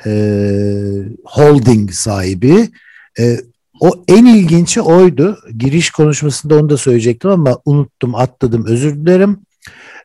[0.06, 0.12] e,
[1.26, 2.70] holding sahibi.
[3.20, 3.40] E,
[3.80, 5.40] o en ilginci oydu.
[5.58, 8.66] Giriş konuşmasında onu da söyleyecektim ama unuttum, atladım.
[8.68, 9.40] Özür dilerim.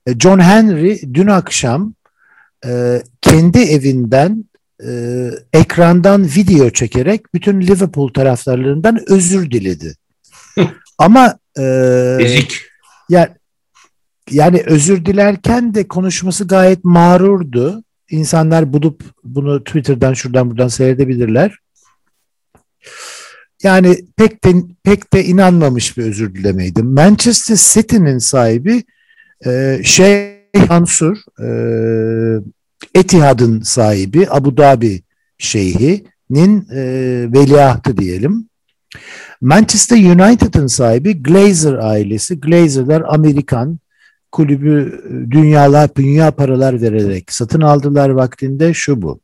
[0.07, 1.95] E, John Henry dün akşam
[2.67, 4.45] e, kendi evinden
[4.87, 9.95] e, ekrandan video çekerek bütün Liverpool taraftarlarından özür diledi.
[10.99, 11.65] Ama e,
[12.21, 12.63] Ezik.
[13.09, 13.29] Yani,
[14.31, 17.85] yani özür dilerken de konuşması gayet mağrurdu.
[18.11, 21.59] İnsanlar bulup bunu Twitter'dan şuradan buradan seyredebilirler.
[23.63, 26.83] Yani pek de, pek de inanmamış bir özür dilemeydi.
[26.83, 28.83] Manchester City'nin sahibi
[29.47, 31.49] e, Şeyh Mansur e,
[32.95, 35.03] Etihad'ın sahibi Abu Dhabi
[35.39, 36.83] şeyhi nin e,
[37.33, 38.49] veliahtı diyelim.
[39.41, 42.41] Manchester United'ın sahibi Glazer ailesi.
[42.41, 43.79] Glazer'lar Amerikan
[44.33, 49.21] kulübü dünyalar dünya paralar vererek satın aldılar vaktinde şu bu.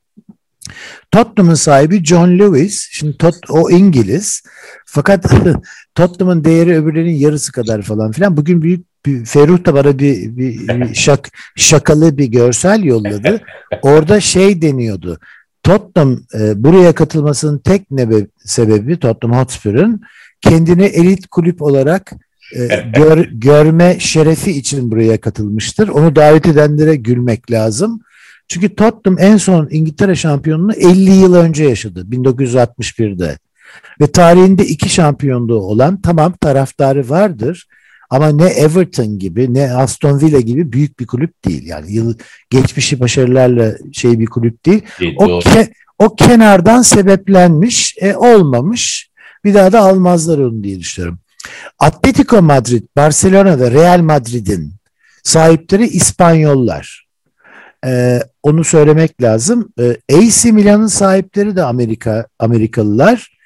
[1.10, 2.88] Tottenham'ın sahibi John Lewis.
[2.90, 4.42] Şimdi Tot, o İngiliz.
[4.86, 5.24] Fakat
[5.94, 8.36] Tottenham'ın değeri öbürlerinin yarısı kadar falan filan.
[8.36, 13.40] Bugün büyük Ferruh da bana bir, bir, bir şak, şakalı bir görsel yolladı.
[13.82, 15.18] Orada şey deniyordu.
[15.62, 20.00] Tottenham e, buraya katılmasının tek nebe, sebebi Tottenham Hotspur'un
[20.40, 22.12] kendini elit kulüp olarak
[22.56, 22.66] e,
[22.96, 25.88] gör, görme şerefi için buraya katılmıştır.
[25.88, 28.00] Onu davet edenlere gülmek lazım.
[28.48, 32.06] Çünkü Tottenham en son İngiltere şampiyonluğunu 50 yıl önce yaşadı.
[32.10, 33.38] 1961'de.
[34.00, 37.66] Ve tarihinde iki şampiyonluğu olan tamam taraftarı vardır.
[38.10, 41.66] Ama ne Everton gibi ne Aston Villa gibi büyük bir kulüp değil.
[41.66, 42.14] Yani yıl
[42.50, 44.82] geçmişi başarılarla şey bir kulüp değil.
[45.00, 49.10] değil o, ke, o kenardan sebeplenmiş, e, olmamış.
[49.44, 51.18] Bir daha da almazlar onu diye düşünüyorum.
[51.78, 54.72] Atletico Madrid, Barcelona ve Real Madrid'in
[55.22, 57.06] sahipleri İspanyollar.
[57.86, 59.72] Ee, onu söylemek lazım.
[59.80, 63.36] Ee, AC Milan'ın sahipleri de Amerika Amerikalılar.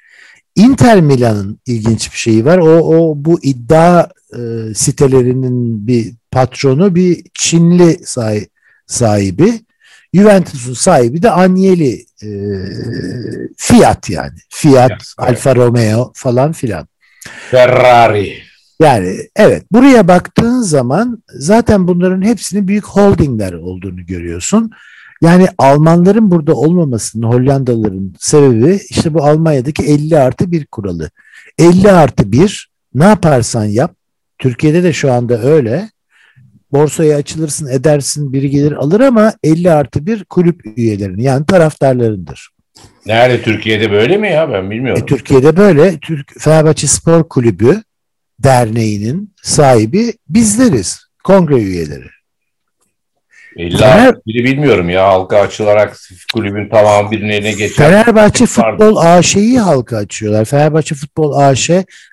[0.55, 2.57] Inter Milan'ın ilginç bir şeyi var.
[2.57, 8.47] O, o bu iddia e, sitelerinin bir patronu bir Çinli sahi,
[8.87, 9.53] sahibi.
[10.13, 12.29] Juventus'un sahibi de Agnelli e,
[13.57, 14.37] Fiat yani.
[14.49, 15.01] Fiat, evet.
[15.17, 16.87] Alfa Romeo falan filan.
[17.51, 18.37] Ferrari.
[18.81, 24.71] Yani evet buraya baktığın zaman zaten bunların hepsinin büyük holdingler olduğunu görüyorsun.
[25.21, 31.09] Yani Almanların burada olmamasının Hollandalıların sebebi işte bu Almanya'daki 50 artı 1 kuralı.
[31.57, 33.95] 50 artı 1 ne yaparsan yap.
[34.41, 35.89] Türkiye'de de şu anda öyle.
[36.71, 42.49] Borsaya açılırsın edersin biri gelir alır ama 50 artı 1 kulüp üyelerinin yani taraftarlarındır.
[43.05, 45.03] Nerede Türkiye'de böyle mi ya ben bilmiyorum.
[45.03, 45.99] E, Türkiye'de böyle.
[45.99, 47.83] Türk Fenerbahçe Spor Kulübü
[48.39, 50.99] Derneği'nin sahibi bizleriz.
[51.23, 52.07] Kongre üyeleri.
[53.55, 55.97] İlla Fener, biri bilmiyorum ya halka açılarak
[56.33, 57.75] kulübün tamamı birinin eline geçer.
[57.75, 60.45] Fenerbahçe Futbol AŞ'yi halka açıyorlar.
[60.45, 61.69] Fenerbahçe Futbol AŞ,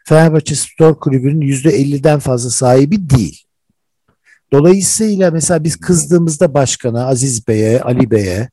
[0.09, 3.45] Fenerbahçe Spor Kulübü'nün %50'den fazla sahibi değil.
[4.53, 8.49] Dolayısıyla mesela biz kızdığımızda başkana, Aziz Bey'e, Ali Bey'e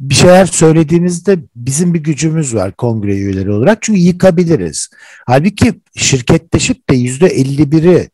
[0.00, 3.78] bir şeyler söylediğimizde bizim bir gücümüz var kongre üyeleri olarak.
[3.82, 4.88] Çünkü yıkabiliriz.
[5.26, 8.10] Halbuki şirketleşip de %51'i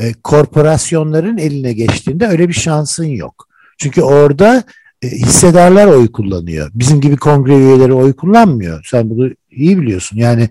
[0.00, 3.48] e, korporasyonların eline geçtiğinde öyle bir şansın yok.
[3.78, 4.62] Çünkü orada
[5.02, 6.70] e, hissedarlar oy kullanıyor.
[6.74, 8.86] Bizim gibi kongre üyeleri oy kullanmıyor.
[8.90, 10.16] Sen bunu iyi biliyorsun.
[10.16, 10.48] Yani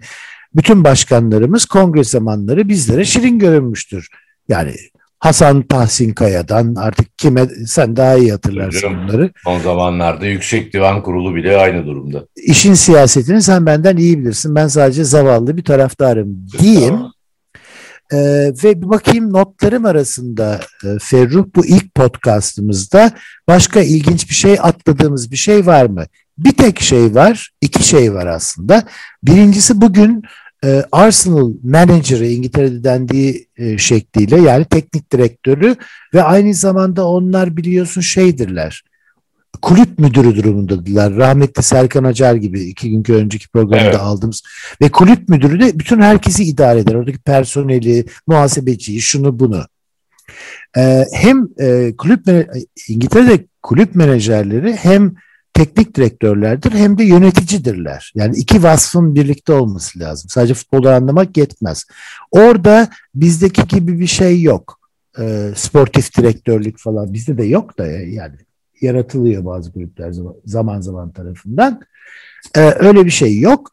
[0.56, 4.10] bütün başkanlarımız kongre zamanları bizlere şirin görünmüştür.
[4.48, 4.76] Yani
[5.20, 9.32] Hasan Tahsin Kaya'dan artık kime sen daha iyi hatırlarsın Hocam, bunları.
[9.44, 12.26] Son zamanlarda Yüksek Divan Kurulu bile aynı durumda.
[12.36, 14.56] İşin siyasetini sen benden iyi bilirsin.
[14.56, 17.00] Ben sadece zavallı bir taraftarım diyeyim.
[18.14, 23.12] Ee, ve bir bakayım notlarım arasında e, Ferruh bu ilk podcastımızda
[23.48, 26.06] başka ilginç bir şey atladığımız bir şey var mı?
[26.38, 28.84] Bir tek şey var, iki şey var aslında.
[29.24, 30.24] Birincisi bugün
[30.66, 35.76] e, Arsenal menajeri İngiltere'de dendiği e, şekliyle yani teknik direktörü
[36.14, 38.84] ve aynı zamanda onlar biliyorsun şeydirler
[39.62, 41.16] kulüp müdürü durumundadılar.
[41.16, 44.00] Rahmetli Serkan Acar gibi iki günkü önceki programda evet.
[44.00, 44.44] aldığımız
[44.82, 46.96] ve kulüp müdürü de bütün herkesi idare eder.
[46.96, 49.66] Oradaki personeli, muhasebeciyi, şunu bunu.
[50.78, 52.22] Ee, hem e, kulüp
[52.90, 55.16] İngiltere'de kulüp menajerleri hem
[55.54, 58.12] teknik direktörlerdir hem de yöneticidirler.
[58.16, 60.30] Yani iki vasfın birlikte olması lazım.
[60.30, 61.86] Sadece futbolu anlamak yetmez.
[62.32, 64.80] Orada bizdeki gibi bir şey yok.
[65.20, 68.36] E, sportif direktörlük falan bizde de yok da yani
[68.84, 70.14] yaratılıyor bazı kulüpler
[70.46, 71.82] zaman zaman tarafından.
[72.56, 73.72] E, öyle bir şey yok.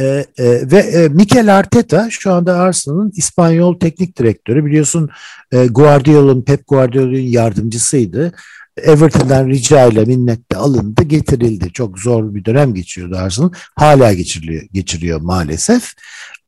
[0.00, 0.24] E, e,
[0.70, 4.64] ve e, Mikel Arteta şu anda Arsenal'ın İspanyol teknik direktörü.
[4.64, 5.10] Biliyorsun
[5.52, 8.32] e, Guardiola'nın, Pep Guardiola'nın yardımcısıydı.
[8.76, 11.72] Everton'dan rica ile minnetle alındı, getirildi.
[11.72, 13.50] Çok zor bir dönem geçiyordu Arsenal.
[13.76, 15.92] Hala geçiriliyor, geçiriyor maalesef.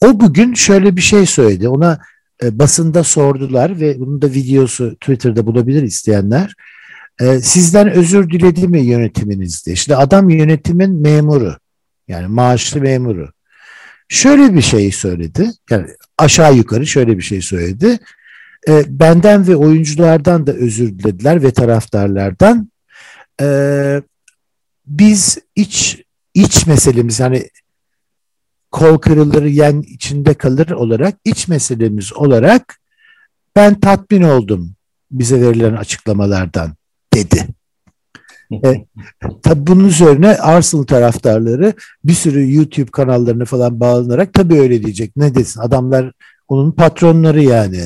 [0.05, 1.69] O bugün şöyle bir şey söyledi.
[1.69, 2.01] Ona
[2.43, 6.55] e, basında sordular ve bunun da videosu Twitter'da bulabilir isteyenler.
[7.21, 9.73] E, sizden özür diledi mi yönetiminizde?
[9.73, 11.57] İşte adam yönetimin memuru.
[12.09, 13.33] Yani maaşlı memuru.
[14.09, 15.51] Şöyle bir şey söyledi.
[15.71, 15.87] Yani
[16.19, 17.99] aşağı yukarı şöyle bir şey söyledi.
[18.69, 22.71] E, benden ve oyunculardan da özür dilediler ve taraftarlardan.
[23.41, 24.03] E,
[24.87, 26.03] biz iç
[26.35, 27.49] iç meselemiz yani
[28.71, 32.79] kol kırılır yen içinde kalır olarak iç meselemiz olarak
[33.57, 34.75] ben tatmin oldum
[35.11, 36.75] bize verilen açıklamalardan
[37.17, 37.47] dedi.
[38.65, 38.87] e,
[39.43, 41.73] tabii bunun üzerine Arsenal taraftarları
[42.05, 45.17] bir sürü YouTube kanallarını falan bağlanarak tabii öyle diyecek.
[45.17, 46.13] Ne desin adamlar
[46.49, 47.85] onun patronları yani.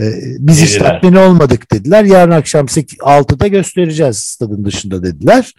[0.00, 0.04] E,
[0.38, 2.04] biz hiç tatmin olmadık dediler.
[2.04, 5.52] Yarın akşam 6'da göstereceğiz stadın dışında dediler.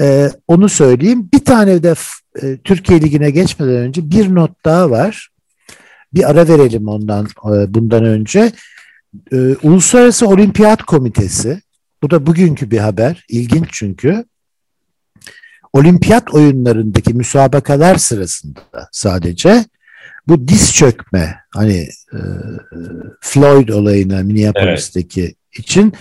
[0.00, 1.28] E, onu söyleyeyim.
[1.34, 1.94] Bir tane de
[2.42, 5.28] e, Türkiye Ligi'ne geçmeden önce bir not daha var.
[6.14, 8.52] Bir ara verelim ondan e, bundan önce.
[9.32, 11.60] E, Uluslararası Olimpiyat Komitesi
[12.02, 13.24] bu da bugünkü bir haber.
[13.28, 14.24] İlginç çünkü.
[15.72, 18.60] Olimpiyat oyunlarındaki müsabakalar sırasında
[18.92, 19.64] sadece
[20.28, 22.18] bu diz çökme hani e,
[23.20, 25.36] Floyd olayına Minneapolis'teki evet.
[25.58, 25.92] için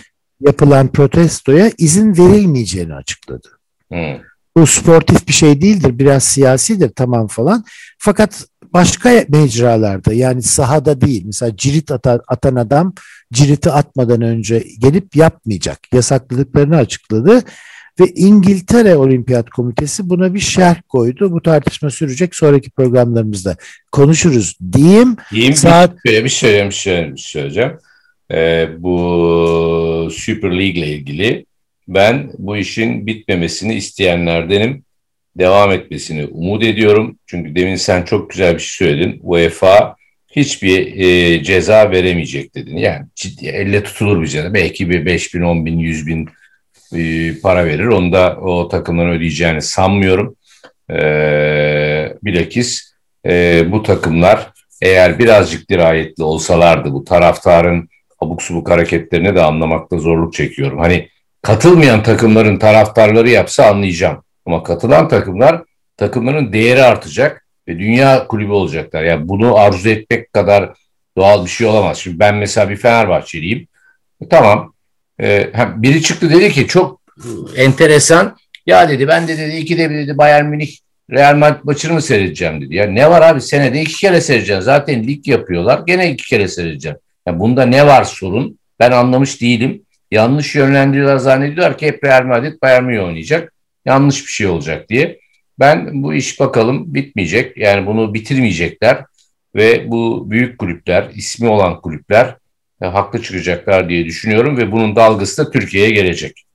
[0.41, 3.47] yapılan protestoya izin verilmeyeceğini açıkladı.
[3.91, 4.19] Hmm.
[4.57, 7.63] Bu sportif bir şey değildir, biraz siyasidir tamam falan.
[7.97, 11.23] Fakat başka mecralarda yani sahada değil.
[11.25, 12.93] Mesela cirit atan, atan adam
[13.33, 15.79] ciriti atmadan önce gelip yapmayacak.
[15.93, 17.41] Yasakladıklarını açıkladı.
[17.99, 21.31] Ve İngiltere Olimpiyat Komitesi buna bir şerh koydu.
[21.31, 23.57] Bu tartışma sürecek sonraki programlarımızda
[23.91, 25.17] konuşuruz diyeyim.
[25.31, 26.05] Diyeyim Saat...
[26.05, 27.77] bir, bir şey söyleyeyim, bir şey söyleyeceğim.
[28.31, 31.45] Ee, bu Super League ile ilgili
[31.87, 34.84] ben bu işin bitmemesini isteyenlerdenim.
[35.37, 37.19] Devam etmesini umut ediyorum.
[37.25, 39.19] Çünkü demin sen çok güzel bir şey söyledin.
[39.23, 39.95] UEFA
[40.27, 42.77] hiçbir e, ceza veremeyecek dedin.
[42.77, 44.53] Yani ciddi elle tutulur bir ceza.
[44.53, 46.29] Belki bir 5 bin, 10 bin, 100 bin
[46.93, 47.85] e, para verir.
[47.85, 50.35] Onu da o takımların ödeyeceğini sanmıyorum.
[50.89, 50.97] E,
[52.23, 52.93] bilakis
[53.25, 60.33] e, bu takımlar eğer birazcık dirayetli olsalardı bu taraftarın abuk subuk hareketlerini de anlamakta zorluk
[60.33, 60.79] çekiyorum.
[60.79, 61.09] Hani
[61.41, 64.24] katılmayan takımların taraftarları yapsa anlayacağım.
[64.45, 65.63] Ama katılan takımlar
[65.97, 69.03] takımların değeri artacak ve dünya kulübü olacaklar.
[69.03, 70.73] Yani bunu arzu etmek kadar
[71.17, 71.97] doğal bir şey olamaz.
[71.97, 73.67] Şimdi ben mesela bir Fenerbahçeliyim.
[74.21, 74.73] E, tamam.
[75.21, 77.01] E, biri çıktı dedi ki çok
[77.55, 78.37] enteresan.
[78.65, 80.77] Ya dedi ben de dedi ikide bir dedi Bayern Münih
[81.11, 82.75] Real Madrid maçını mı seyredeceğim dedi.
[82.75, 84.61] Ya ne var abi senede iki kere seyredeceğim.
[84.61, 85.81] Zaten lig yapıyorlar.
[85.87, 86.97] Gene iki kere seyredeceğim.
[87.27, 88.59] Ya bunda ne var sorun?
[88.79, 89.81] Ben anlamış değilim.
[90.11, 93.53] Yanlış yönlendiriyorlar zannediyorlar ki hep Real Madrid Bayern Münih oynayacak.
[93.85, 95.19] Yanlış bir şey olacak diye.
[95.59, 97.57] Ben bu iş bakalım bitmeyecek.
[97.57, 99.05] Yani bunu bitirmeyecekler
[99.55, 102.35] ve bu büyük kulüpler, ismi olan kulüpler
[102.81, 106.45] e, haklı çıkacaklar diye düşünüyorum ve bunun dalgası da Türkiye'ye gelecek.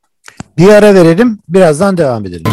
[0.59, 2.53] Bir ara verelim, birazdan devam edelim.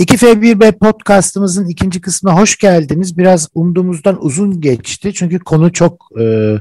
[0.00, 3.18] 2F1B podcastımızın ikinci kısmına hoş geldiniz.
[3.18, 6.54] Biraz umduğumuzdan uzun geçti çünkü konu çok e,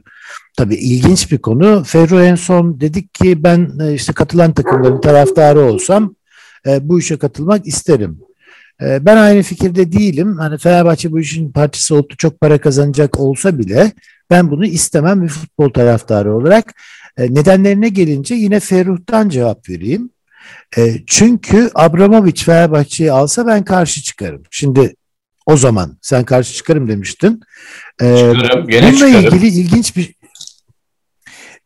[0.58, 1.84] tabii ilginç bir konu.
[1.84, 6.15] Ferro en son dedik ki ben e, işte katılan takımların taraftarı olsam
[6.67, 8.19] e, bu işe katılmak isterim.
[8.82, 10.38] E, ben aynı fikirde değilim.
[10.38, 13.91] Hani Fenerbahçe bu işin partisi oldu çok para kazanacak olsa bile
[14.30, 16.74] ben bunu istemem bir futbol taraftarı olarak.
[17.17, 20.10] E, nedenlerine gelince yine Ferruh'tan cevap vereyim.
[20.77, 24.43] E, çünkü Abramovich Fenerbahçe'yi alsa ben karşı çıkarım.
[24.51, 24.95] Şimdi
[25.45, 27.41] o zaman sen karşı çıkarım demiştin.
[28.01, 29.25] E, çıkarım, gene bununla çıkarım.
[29.25, 30.15] ilgili ilginç bir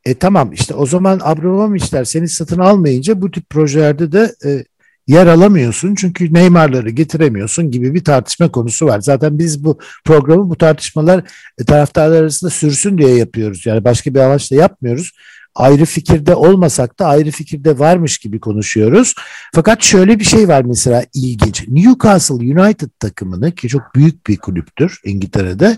[0.06, 4.64] e tamam işte o zaman Abramovich'ler seni satın almayınca bu tip projelerde de e,
[5.08, 9.00] yer alamıyorsun çünkü Neymar'ları getiremiyorsun gibi bir tartışma konusu var.
[9.00, 11.24] Zaten biz bu programı bu tartışmalar
[11.58, 13.66] e, taraftarlar arasında sürsün diye yapıyoruz.
[13.66, 15.12] Yani başka bir amaçla yapmıyoruz
[15.56, 19.16] ayrı fikirde olmasak da ayrı fikirde varmış gibi konuşuyoruz.
[19.56, 21.68] Fakat şöyle bir şey var mesela ilginç.
[21.68, 25.78] Newcastle United takımını ki çok büyük bir kulüptür İngiltere'de.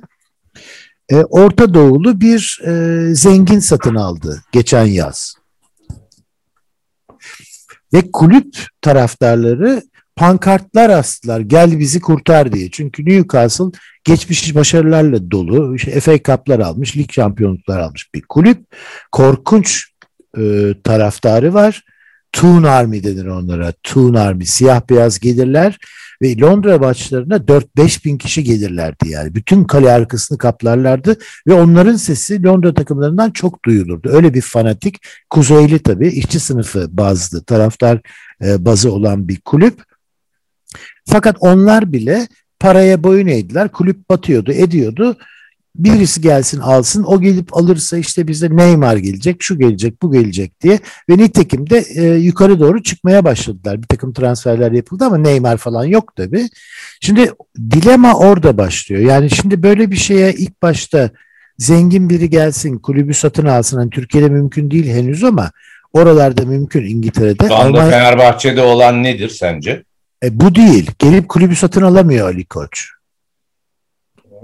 [1.10, 5.36] E, Orta Doğulu bir e, zengin satın aldı geçen yaz.
[7.94, 9.84] Ve kulüp taraftarları
[10.16, 12.72] pankartlar astılar gel bizi kurtar diye.
[12.72, 13.66] Çünkü Newcastle
[14.04, 15.76] geçmiş başarılarla dolu.
[15.76, 18.58] İşte FA Cup'lar almış, lig şampiyonluklar almış bir kulüp.
[19.12, 19.86] Korkunç
[20.38, 21.84] e, taraftarı var.
[22.32, 23.74] Toon Army denir onlara.
[23.84, 24.46] Toon Army.
[24.46, 25.78] Siyah beyaz gelirler
[26.22, 29.36] ve Londra maçlarına 4-5 bin kişi gelirlerdi yani.
[29.36, 34.10] Bütün kale arkasını kaplarlardı ve onların sesi Londra takımlarından çok duyulurdu.
[34.10, 34.98] Öyle bir fanatik,
[35.30, 38.02] kuzeyli tabii, işçi sınıfı bazlı, taraftar
[38.44, 39.84] e, bazı olan bir kulüp.
[41.06, 42.28] Fakat onlar bile
[42.62, 43.70] paraya boyun eğdiler.
[43.70, 45.18] Kulüp batıyordu, ediyordu.
[45.76, 47.04] Birisi gelsin alsın.
[47.04, 50.80] O gelip alırsa işte bize Neymar gelecek, şu gelecek, bu gelecek diye.
[51.10, 53.82] Ve nitekim de e, yukarı doğru çıkmaya başladılar.
[53.82, 56.50] Bir takım transferler yapıldı ama Neymar falan yok tabii.
[57.02, 57.32] Şimdi
[57.72, 59.02] dilema orada başlıyor.
[59.02, 61.10] Yani şimdi böyle bir şeye ilk başta
[61.58, 63.80] zengin biri gelsin, kulübü satın alsın.
[63.80, 65.52] Yani Türkiye'de mümkün değil henüz ama
[65.94, 67.48] oralarda mümkün İngiltere'de.
[67.48, 67.90] Şu anda Almanya...
[67.90, 69.84] Fenerbahçe'de olan nedir sence?
[70.24, 70.92] E, bu değil.
[71.00, 72.90] Gelip kulübü satın alamıyor Ali Koç.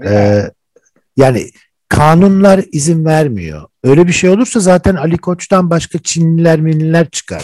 [0.04, 0.42] Ee,
[1.16, 1.50] yani
[1.88, 3.68] kanunlar izin vermiyor.
[3.84, 7.42] Öyle bir şey olursa zaten Ali Koç'tan başka Çinliler minliler çıkar.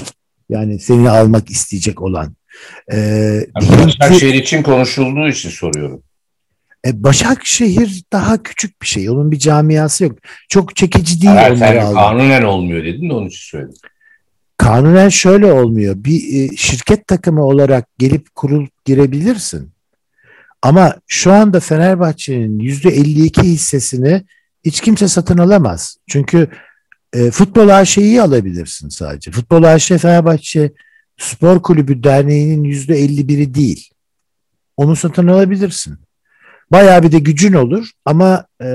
[0.49, 2.37] Yani seni almak isteyecek olan.
[2.93, 2.99] Ee,
[3.61, 6.03] yani Başakşehir için konuşulduğu için soruyorum.
[6.87, 9.11] E, Başakşehir daha küçük bir şey.
[9.11, 10.19] Onun bir camiası yok.
[10.49, 12.05] Çok çekici değil Hayır, onları almak.
[12.05, 13.75] Kanunen olmuyor dedin de onun için söyledim.
[14.59, 15.95] Kanunen şöyle olmuyor.
[15.97, 19.71] Bir e, şirket takımı olarak gelip kurul girebilirsin.
[20.63, 24.25] Ama şu anda Fenerbahçe'nin yüzde 52 hissesini
[24.65, 25.97] hiç kimse satın alamaz.
[26.09, 26.49] Çünkü
[27.13, 29.31] e, futbol AŞ'yi alabilirsin sadece.
[29.31, 30.73] Futbol AŞ Fenerbahçe
[31.19, 33.91] Spor Kulübü Derneği'nin yüzde 51'i değil.
[34.77, 35.99] Onu satın alabilirsin.
[36.73, 38.67] Bayağı bir de gücün olur ama e,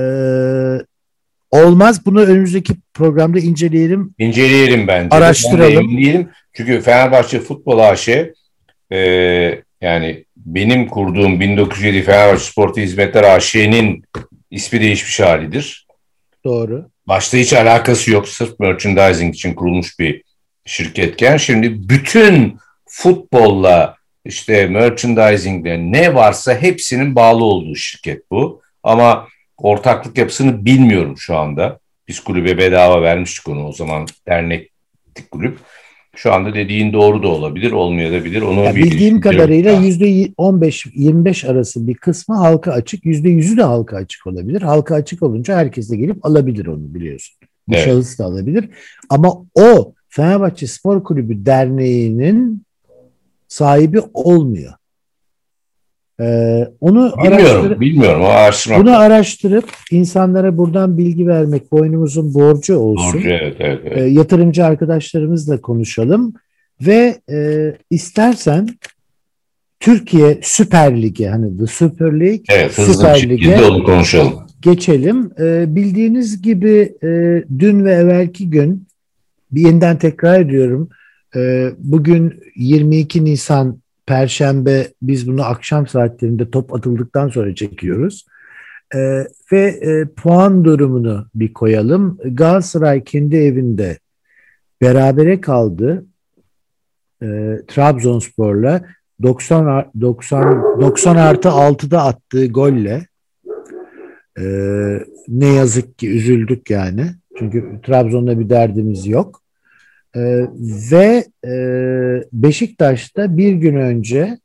[1.50, 2.06] olmaz.
[2.06, 4.14] Bunu önümüzdeki programda inceleyelim.
[4.18, 5.16] İnceleyelim bence.
[5.16, 5.96] Araştıralım.
[5.96, 6.28] Diyelim.
[6.52, 8.08] Çünkü Fenerbahçe Futbol AŞ
[8.92, 8.98] e,
[9.80, 14.04] yani benim kurduğum 1907 Fenerbahçe Sportu Hizmetler AŞ'nin
[14.50, 15.86] ismi değişmiş halidir.
[16.44, 16.90] Doğru.
[17.06, 18.28] Başta hiç alakası yok.
[18.28, 20.22] Sırf merchandising için kurulmuş bir
[20.64, 28.62] şirketken şimdi bütün futbolla işte merchandisingle ne varsa hepsinin bağlı olduğu şirket bu.
[28.82, 29.28] Ama
[29.60, 31.78] ortaklık yapısını bilmiyorum şu anda.
[32.08, 34.70] Biz kulübe bedava vermiştik onu o zaman dernek
[35.30, 35.58] kulüp.
[36.16, 38.42] Şu anda dediğin doğru da olabilir, olmayabilir.
[38.42, 43.96] Onu ya bildiğim kadarıyla yüzde 15-25 arası bir kısmı halka açık, yüzde yüzü de halka
[43.96, 44.62] açık olabilir.
[44.62, 47.36] Halka açık olunca herkes de gelip alabilir onu biliyorsun.
[47.68, 47.84] Bu evet.
[47.84, 48.68] şahıs da alabilir.
[49.08, 52.62] Ama o Fenerbahçe Spor Kulübü Derneği'nin
[53.48, 54.72] sahibi olmuyor.
[56.20, 58.22] Ee, onu bilmiyorum, bilmiyorum.
[58.22, 58.80] O araştırmak.
[58.80, 63.14] Bunu araştırıp insanlara buradan bilgi vermek boynumuzun borcu olsun.
[63.14, 63.98] Borcu, evet, evet, evet.
[63.98, 66.34] Ee, yatırımcı arkadaşlarımızla konuşalım
[66.80, 68.68] ve e, istersen
[69.80, 74.32] Türkiye Süper Ligi hani The Super League evet, Süper Lig'e onu konuşalım.
[74.60, 75.30] Geçelim.
[75.40, 77.08] Ee, bildiğiniz gibi e,
[77.58, 78.86] dün ve evvelki gün
[79.52, 80.88] bir yeniden tekrar ediyorum.
[81.36, 83.78] E, bugün 22 Nisan
[84.10, 88.26] Perşembe biz bunu akşam saatlerinde top atıldıktan sonra çekiyoruz.
[88.94, 88.98] E,
[89.52, 92.18] ve e, puan durumunu bir koyalım.
[92.24, 93.98] Galatasaray kendi evinde
[94.82, 96.04] berabere kaldı.
[97.22, 97.26] E,
[97.68, 98.82] Trabzonspor'la
[99.22, 103.06] 90 90 90 artı 6'da attığı golle
[104.38, 104.44] e,
[105.28, 107.06] ne yazık ki üzüldük yani.
[107.38, 109.42] Çünkü Trabzon'da bir derdimiz yok.
[110.16, 110.20] E,
[110.92, 111.52] ve e,
[112.32, 114.38] Beşiktaş'ta bir gün önce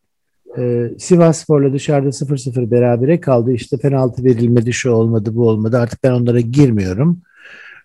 [0.57, 3.53] e, Sivas Spor'la dışarıda 0-0 berabere kaldı.
[3.53, 5.77] İşte penaltı verilmedi, şu olmadı, bu olmadı.
[5.77, 7.21] Artık ben onlara girmiyorum.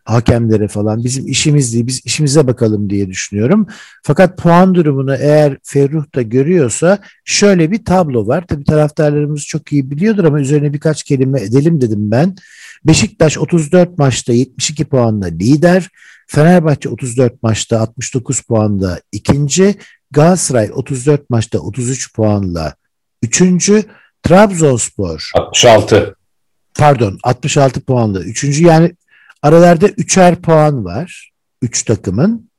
[0.05, 1.05] Hakemlere falan.
[1.05, 1.87] Bizim işimiz değil.
[1.87, 3.67] Biz işimize bakalım diye düşünüyorum.
[4.03, 8.45] Fakat puan durumunu eğer Ferruh da görüyorsa şöyle bir tablo var.
[8.49, 12.37] Tabii taraftarlarımız çok iyi biliyordur ama üzerine birkaç kelime edelim dedim ben.
[12.85, 15.89] Beşiktaş 34 maçta 72 puanla lider.
[16.33, 19.75] Fenerbahçe 34 maçta 69 puanla ikinci.
[20.11, 22.75] Galatasaray 34 maçta 33 puanla
[23.23, 23.85] üçüncü.
[24.23, 26.17] Trabzonspor 66
[26.79, 28.65] pardon 66 puanla üçüncü.
[28.65, 28.93] Yani
[29.43, 31.33] aralarda üçer puan var.
[31.63, 32.51] Üç takımın.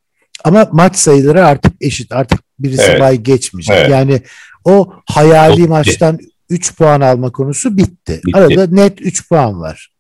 [0.44, 2.12] Ama maç sayıları artık eşit.
[2.12, 3.00] Artık birisi evet.
[3.00, 3.76] bay geçmeyecek.
[3.78, 3.90] Evet.
[3.90, 4.22] Yani
[4.66, 6.20] o hayali Çok maçtan
[6.50, 8.22] 3 puan alma konusu bitti.
[8.26, 8.38] bitti.
[8.38, 9.92] Arada net 3 puan var.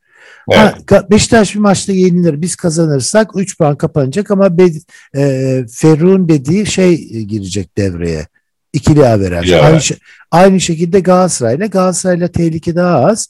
[0.50, 0.92] Evet.
[0.92, 2.42] Ha, Beşiktaş bir maçta yenilir.
[2.42, 4.64] Biz kazanırsak 3 puan kapanacak ama Be,
[5.16, 8.28] e, Ferruh'un dediği şey e, girecek devreye.
[8.74, 9.52] İkili averaj.
[9.52, 9.80] Aynı,
[10.32, 11.66] aynı şekilde Galatasaray'la.
[11.66, 13.30] Galatasaray'la tehlike daha az.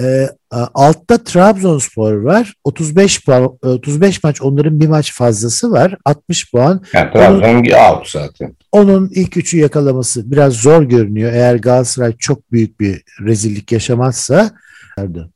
[0.00, 0.28] E,
[0.74, 2.54] altta Trabzonspor var.
[2.64, 5.96] 35 puan 35 maç onların bir maç fazlası var.
[6.04, 6.82] 60 puan.
[6.94, 8.56] Yani Trabzon out zaten.
[8.72, 11.32] Onun ilk üçü yakalaması biraz zor görünüyor.
[11.32, 14.50] Eğer Galatasaray çok büyük bir rezillik yaşamazsa.
[14.96, 15.33] Pardon.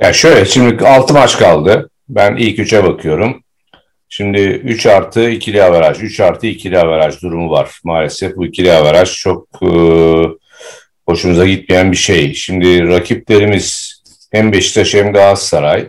[0.00, 1.90] Yani şöyle şimdi 6 maç kaldı.
[2.08, 3.42] Ben ilk 3'e bakıyorum.
[4.08, 7.70] Şimdi 3 artı ikili averaj, 3 artı ikili averaj durumu var.
[7.84, 9.68] Maalesef bu ikili averaj çok e,
[11.08, 12.34] hoşumuza gitmeyen bir şey.
[12.34, 15.88] Şimdi rakiplerimiz hem Beşiktaş hem Galatasaray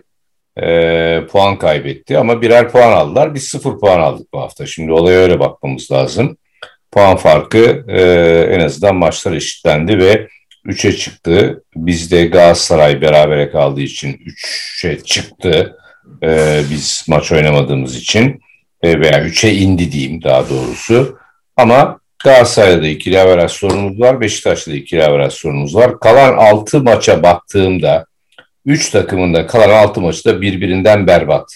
[0.62, 3.36] e, puan kaybetti ama birer puan aldılar.
[3.36, 4.66] Biz sıfır puan aldık bu hafta.
[4.66, 6.38] Şimdi olaya öyle bakmamız lazım.
[6.92, 8.02] Puan farkı e,
[8.56, 10.28] en azından maçlar eşitlendi ve
[10.66, 11.64] 3'e çıktı.
[11.76, 14.22] Bizde Galatasaray berabere kaldığı için
[14.84, 15.78] 3'e çıktı.
[16.24, 18.42] Ee, biz maç oynamadığımız için
[18.82, 21.18] e, veya 3'e indi diyeyim daha doğrusu.
[21.58, 24.22] Ama Galatasaray'da da ikili averaj sorunumuz var.
[24.22, 26.00] Beşiktaş'ta ikili averaj sorunumuz var.
[26.00, 28.06] Kalan 6 maça baktığımda
[28.66, 31.56] 3 takımın da kalan 6 maçı da birbirinden berbat.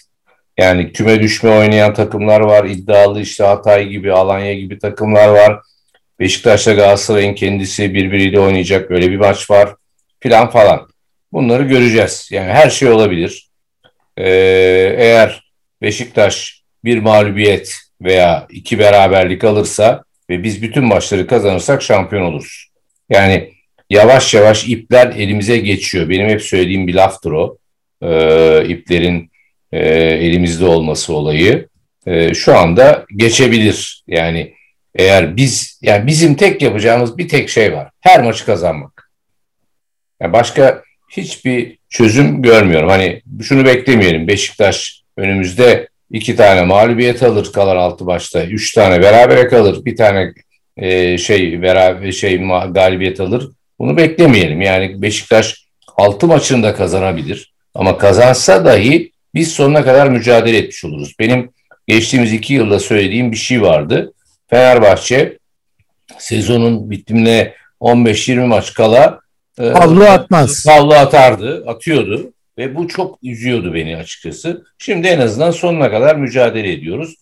[0.57, 2.65] Yani küme düşme oynayan takımlar var.
[2.65, 5.59] iddialı işte Hatay gibi, Alanya gibi takımlar var.
[6.23, 9.75] Beşiktaş'la Galatasaray'ın kendisi birbiriyle oynayacak böyle bir maç var
[10.19, 10.87] filan falan.
[11.33, 12.29] Bunları göreceğiz.
[12.31, 13.49] Yani her şey olabilir.
[14.17, 14.29] Ee,
[14.97, 15.51] eğer
[15.81, 22.67] Beşiktaş bir mağlubiyet veya iki beraberlik alırsa ve biz bütün maçları kazanırsak şampiyon oluruz.
[23.09, 23.53] Yani
[23.89, 26.09] yavaş yavaş ipler elimize geçiyor.
[26.09, 27.57] Benim hep söylediğim bir laftır o.
[28.03, 29.31] Ee, iplerin
[29.71, 31.67] e, elimizde olması olayı.
[32.07, 34.03] E, şu anda geçebilir.
[34.07, 34.53] Yani
[34.95, 37.89] eğer biz, yani bizim tek yapacağımız bir tek şey var.
[37.99, 39.11] Her maçı kazanmak.
[40.21, 42.89] Yani başka hiçbir çözüm görmüyorum.
[42.89, 44.27] Hani şunu beklemeyelim.
[44.27, 48.45] Beşiktaş önümüzde iki tane mağlubiyet alır kalar altı başta.
[48.45, 49.85] Üç tane beraber kalır.
[49.85, 50.33] Bir tane
[50.77, 52.41] e, şey beraber şey
[52.71, 53.49] galibiyet alır.
[53.79, 54.61] Bunu beklemeyelim.
[54.61, 55.65] Yani Beşiktaş
[55.97, 57.53] altı maçını da kazanabilir.
[57.75, 61.13] Ama kazansa dahi biz sonuna kadar mücadele etmiş oluruz.
[61.19, 61.49] Benim
[61.87, 64.13] geçtiğimiz iki yılda söylediğim bir şey vardı.
[64.53, 65.37] Fenerbahçe
[66.17, 69.19] sezonun bitimine 15-20 maç kala
[69.59, 70.65] e, havlu atmaz.
[70.67, 74.63] Havlu atardı, atıyordu ve bu çok üzüyordu beni açıkçası.
[74.77, 77.15] Şimdi en azından sonuna kadar mücadele ediyoruz.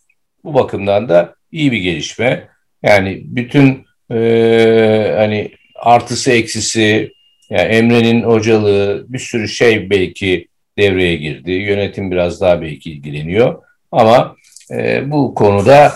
[0.44, 2.48] Bu bakımdan da iyi bir gelişme.
[2.84, 7.14] Yani bütün e, hani artısı eksisi,
[7.50, 11.52] yani Emre'nin hocalığı bir sürü şey belki devreye girdi.
[11.52, 13.64] Yönetim biraz daha belki ilgileniyor.
[13.92, 14.36] Ama
[14.72, 15.92] e, bu konuda e,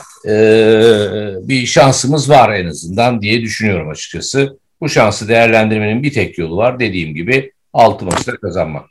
[1.48, 4.58] bir şansımız var en azından diye düşünüyorum açıkçası.
[4.82, 6.80] Bu şansı değerlendirmenin bir tek yolu var.
[6.80, 8.86] Dediğim gibi 6 maçta kazanmak.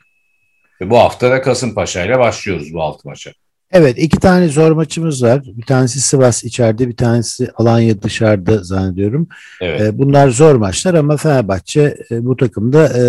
[0.81, 3.31] Ve bu hafta da Kasımpaşa ile başlıyoruz bu 6 maça.
[3.71, 5.41] Evet iki tane zor maçımız var.
[5.45, 9.27] Bir tanesi Sivas içeride bir tanesi Alanya dışarıda zannediyorum.
[9.61, 9.81] Evet.
[9.81, 13.03] Ee, bunlar zor maçlar ama Fenerbahçe e, bu takımda e,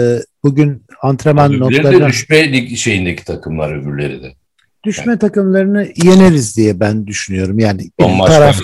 [0.44, 2.02] bugün antrenman öbürleri notlarından...
[2.02, 4.32] de düşme lig şeyindeki takımlar öbürleri de.
[4.86, 5.18] Düşme yani.
[5.18, 7.58] takımlarını yeneriz diye ben düşünüyorum.
[7.58, 8.60] Yani Son maç taraf...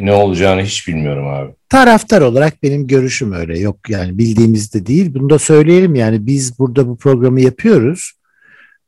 [0.00, 1.52] ne olacağını hiç bilmiyorum abi.
[1.68, 3.58] Taraftar olarak benim görüşüm öyle.
[3.58, 5.14] Yok yani bildiğimizde değil.
[5.14, 8.12] Bunu da söyleyelim yani biz burada bu programı yapıyoruz.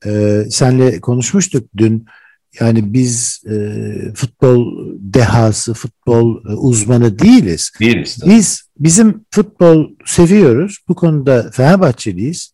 [0.07, 2.07] Ee, senle konuşmuştuk dün
[2.61, 3.55] yani biz e,
[4.15, 7.73] futbol dehası, futbol e, uzmanı değiliz.
[7.81, 8.19] Değiliz.
[8.27, 10.79] Biz bizim futbol seviyoruz.
[10.89, 12.53] Bu konuda Fenerbahçeliyiz.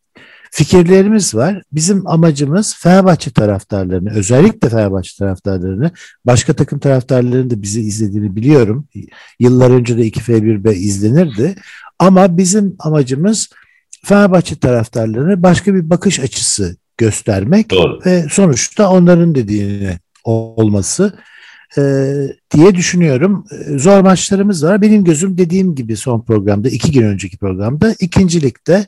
[0.57, 1.63] Fikirlerimiz var.
[1.73, 5.91] Bizim amacımız Fenerbahçe taraftarlarını, özellikle Fenerbahçe taraftarlarını,
[6.25, 8.89] başka takım taraftarlarının da bizi izlediğini biliyorum.
[9.41, 11.55] Yıllar önce de 2F1B izlenirdi.
[11.99, 13.49] Ama bizim amacımız
[14.05, 18.01] Fenerbahçe taraftarlarına başka bir bakış açısı göstermek Doğru.
[18.07, 21.19] ve sonuçta onların dediğini olması
[21.79, 21.83] e,
[22.55, 23.47] diye düşünüyorum.
[23.51, 24.83] E, zor maçlarımız var.
[24.83, 28.87] Benim gözüm dediğim gibi son programda, iki gün önceki programda ikincilikte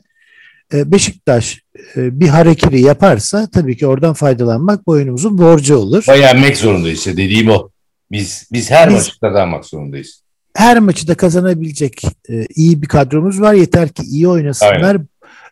[0.73, 1.61] Beşiktaş
[1.95, 6.03] e, bir hareketi yaparsa tabii ki oradan faydalanmak boynumuzun borcu olur.
[6.19, 7.69] Yenmek zorundayız işte dediğim o.
[8.11, 10.21] Biz biz her biz, maçı kazanmak zorundayız.
[10.55, 13.53] Her maçı da kazanabilecek e, iyi bir kadromuz var.
[13.53, 14.95] Yeter ki iyi oynasınlar.
[14.95, 15.07] Aynen.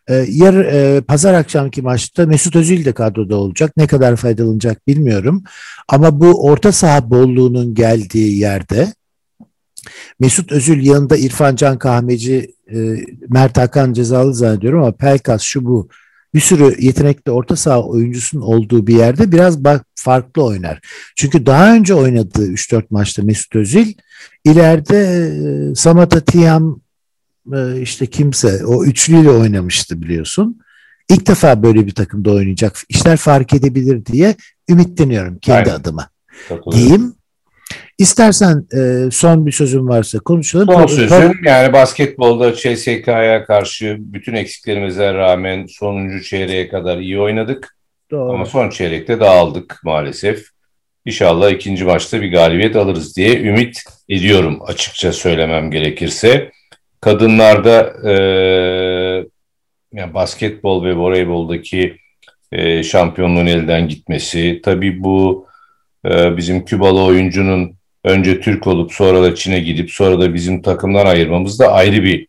[0.08, 3.72] E, yar, e, pazar akşamki maçta Mesut Özil de kadroda olacak.
[3.76, 5.44] Ne kadar faydalanacak bilmiyorum.
[5.88, 8.92] Ama bu orta saha bolluğunun geldiği yerde
[10.20, 12.76] Mesut Özil yanında İrfan Can Kahmeci, e,
[13.28, 15.88] Mert Hakan cezalı zannediyorum ama Pelkas şu bu
[16.34, 20.80] bir sürü yetenekli orta saha oyuncusunun olduğu bir yerde biraz bak farklı oynar.
[21.16, 23.94] Çünkü daha önce oynadığı 3-4 maçta Mesut Özil
[24.44, 24.98] ileride
[25.70, 26.80] e, Samata Tiam
[27.54, 30.60] e, işte kimse o üçlüyle oynamıştı biliyorsun.
[31.08, 32.76] İlk defa böyle bir takımda oynayacak.
[32.88, 34.34] İşler fark edebilir diye
[34.68, 35.80] ümitleniyorum kendi Aynen.
[35.80, 36.08] adıma.
[36.72, 37.14] Diyeyim.
[37.98, 40.66] İstersen e, son bir sözüm varsa konuşalım.
[40.66, 47.76] Son sözüm yani basketbolda CSK'ya karşı bütün eksiklerimize rağmen sonuncu çeyreğe kadar iyi oynadık.
[48.10, 48.32] Doğru.
[48.32, 50.46] Ama son çeyrekte dağıldık maalesef.
[51.06, 56.50] İnşallah ikinci maçta bir galibiyet alırız diye ümit ediyorum açıkça söylemem gerekirse
[57.00, 58.14] kadınlarda e,
[59.92, 61.96] yani basketbol ve voleyboldaki
[62.52, 65.46] e, şampiyonluğun elden gitmesi, tabii bu
[66.10, 71.06] e, bizim Kübalı oyuncunun önce Türk olup sonra da Çin'e gidip sonra da bizim takımdan
[71.06, 72.26] ayırmamız da ayrı bir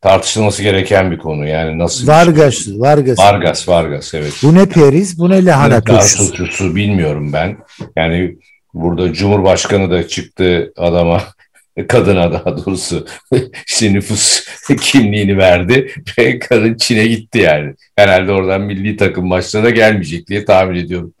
[0.00, 1.48] tartışılması gereken bir konu.
[1.48, 2.80] Yani nasıl Vargas, şey?
[2.80, 3.18] Vargas.
[3.18, 4.32] Vargas, Vargas evet.
[4.42, 6.32] Bu ne periz, bu ne lahana turşusu.
[6.32, 7.56] turşusu bilmiyorum ben.
[7.96, 8.36] Yani
[8.74, 11.22] burada Cumhurbaşkanı da çıktı adama
[11.88, 13.06] kadına daha doğrusu
[13.66, 14.44] işte nüfus
[14.80, 17.74] kimliğini verdi ve kadın Çin'e gitti yani.
[17.96, 21.14] Herhalde oradan milli takım maçlarına gelmeyecek diye tahmin ediyorum.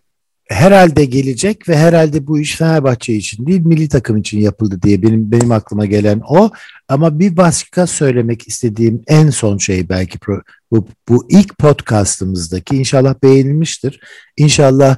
[0.50, 5.32] Herhalde gelecek ve herhalde bu iş Fenerbahçe için değil milli takım için yapıldı diye benim
[5.32, 6.50] benim aklıma gelen o.
[6.88, 10.40] Ama bir başka söylemek istediğim en son şey belki pro,
[10.72, 14.00] bu, bu ilk podcastımızdaki inşallah beğenilmiştir.
[14.36, 14.96] İnşallah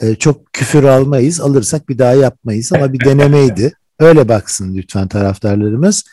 [0.00, 1.40] e, çok küfür almayız.
[1.40, 3.72] Alırsak bir daha yapmayız ama bir denemeydi.
[4.00, 6.04] Öyle baksın lütfen taraftarlarımız.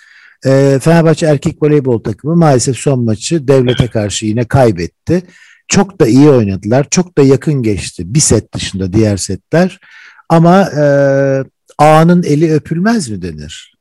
[0.45, 5.23] E, Fenerbahçe erkek voleybol takımı maalesef son maçı devlete karşı yine kaybetti.
[5.73, 6.85] Çok da iyi oynadılar.
[6.91, 8.03] Çok da yakın geçti.
[8.05, 9.79] Bir set dışında diğer setler.
[10.29, 10.83] Ama e,
[11.77, 13.73] ağanın eli öpülmez mi denir?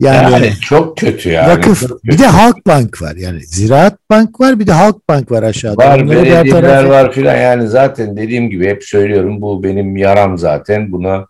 [0.00, 1.48] Yani, yani çok kötü yani.
[1.48, 1.80] Vakıf.
[1.80, 2.08] Çok kötü.
[2.14, 3.16] Bir de Halkbank var.
[3.16, 5.84] Yani Ziraat Bank var bir de Halkbank var aşağıda.
[5.84, 11.26] Var belediyeler var filan yani zaten dediğim gibi hep söylüyorum bu benim yaram zaten buna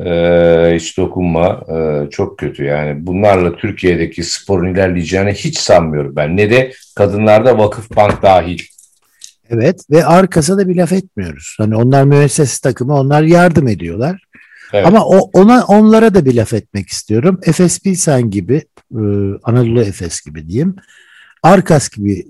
[0.00, 0.10] e,
[0.74, 6.72] hiç dokunma E, çok kötü yani bunlarla Türkiye'deki sporun ilerleyeceğini hiç sanmıyorum ben ne de
[6.94, 8.58] kadınlarda Vakıfbank dahil.
[9.50, 11.54] Evet ve arkasına da bir laf etmiyoruz.
[11.58, 14.22] Hani onlar müesses takımı onlar yardım ediyorlar.
[14.72, 14.86] Evet.
[14.86, 17.40] Ama o, ona onlara da bir laf etmek istiyorum.
[17.42, 18.54] Efes Pilsen gibi,
[18.92, 19.02] e,
[19.42, 20.76] Anadolu Efes gibi diyeyim.
[21.42, 22.26] Arkas gibi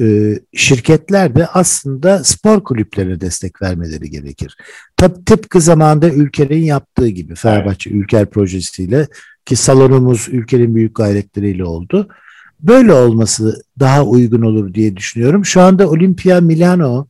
[0.00, 4.56] e, şirketler de aslında spor kulüplerine destek vermeleri gerekir.
[4.96, 9.06] Tab tıpkı zamanda Ülker'in yaptığı gibi Fenerbahçe Ülker projesiyle
[9.44, 12.08] ki salonumuz Ülker'in büyük gayretleriyle oldu.
[12.60, 15.44] Böyle olması daha uygun olur diye düşünüyorum.
[15.44, 17.06] Şu anda Olimpia Milano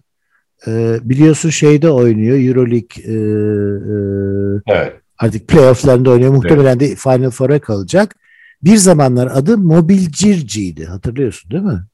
[0.67, 4.93] e, biliyorsun şeyde oynuyor Euroleague e, e, Evet.
[5.19, 6.33] artık playofflarında oynuyor.
[6.33, 8.17] Muhtemelen de Final Four'a kalacak.
[8.65, 10.85] Bir zamanlar adı Mobilcirci'ydi.
[10.85, 11.85] Hatırlıyorsun değil mi?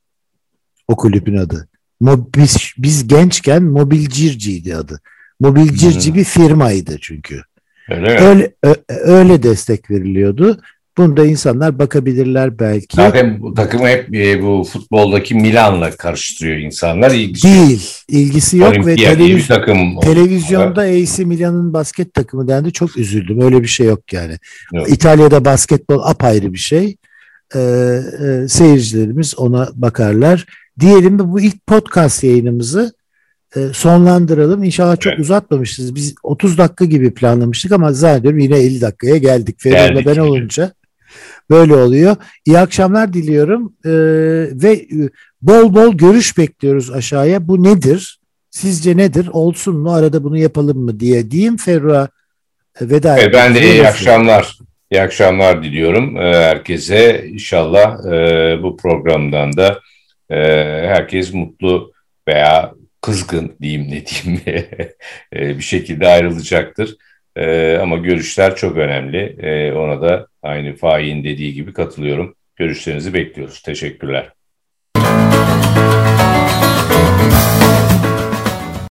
[0.88, 1.68] O kulübün adı.
[2.36, 5.00] Biz, biz gençken Mobilcirci'ydi adı.
[5.40, 6.16] Mobilcirci Hmm.
[6.16, 7.40] bir firmaydı çünkü.
[7.90, 8.18] Öyle?
[8.18, 8.52] Öyle
[8.88, 10.60] öyle destek veriliyordu.
[10.98, 12.96] Bunda insanlar bakabilirler belki.
[12.96, 17.10] Zaten bu takımı hep e, bu futboldaki Milan'la karıştırıyor insanlar.
[17.10, 17.90] İlgisi Değil.
[18.08, 20.00] ilgisi yok ve Olimpiya bir televiz- takım.
[20.00, 22.72] televizyonda AC Milan'ın basket takımı dendi.
[22.72, 23.40] Çok üzüldüm.
[23.40, 24.38] Öyle bir şey yok yani.
[24.72, 24.90] Yok.
[24.90, 26.96] İtalya'da basketbol apayrı bir şey.
[27.54, 30.46] Ee, e, seyircilerimiz ona bakarlar.
[30.80, 32.92] Diyelim de bu ilk podcast yayınımızı
[33.56, 34.64] e, sonlandıralım.
[34.64, 35.20] İnşallah çok Evet.
[35.20, 35.94] uzatmamışız.
[35.94, 39.60] Biz 30 dakika gibi planlamıştık ama zannediyorum yine 50 dakikaya geldik.
[39.64, 40.72] Geldik ben olunca
[41.50, 42.16] böyle oluyor.
[42.46, 43.90] İyi akşamlar diliyorum Ee,
[44.62, 45.10] ve e,
[45.42, 47.48] bol bol görüş bekliyoruz aşağıya.
[47.48, 48.20] Bu nedir?
[48.50, 49.28] Sizce nedir?
[49.32, 49.92] Olsun mu?
[49.94, 51.56] Arada bunu yapalım mı diye diyeyim.
[51.56, 52.08] Ferruh'a
[52.80, 54.58] e, veda Evet, ben de iyi akşamlar.
[54.90, 57.26] İyi akşamlar diliyorum e, herkese.
[57.28, 59.80] İnşallah e, bu programdan da
[60.30, 60.36] e,
[60.86, 61.92] herkes mutlu
[62.28, 64.42] veya kızgın diyeyim ne diyeyim
[65.36, 66.96] e, bir şekilde ayrılacaktır.
[67.36, 69.18] E, ama görüşler çok önemli.
[69.38, 72.36] E, ona da aynı Faik'in dediği gibi katılıyorum.
[72.56, 73.62] Görüşlerinizi bekliyoruz.
[73.62, 74.32] Teşekkürler.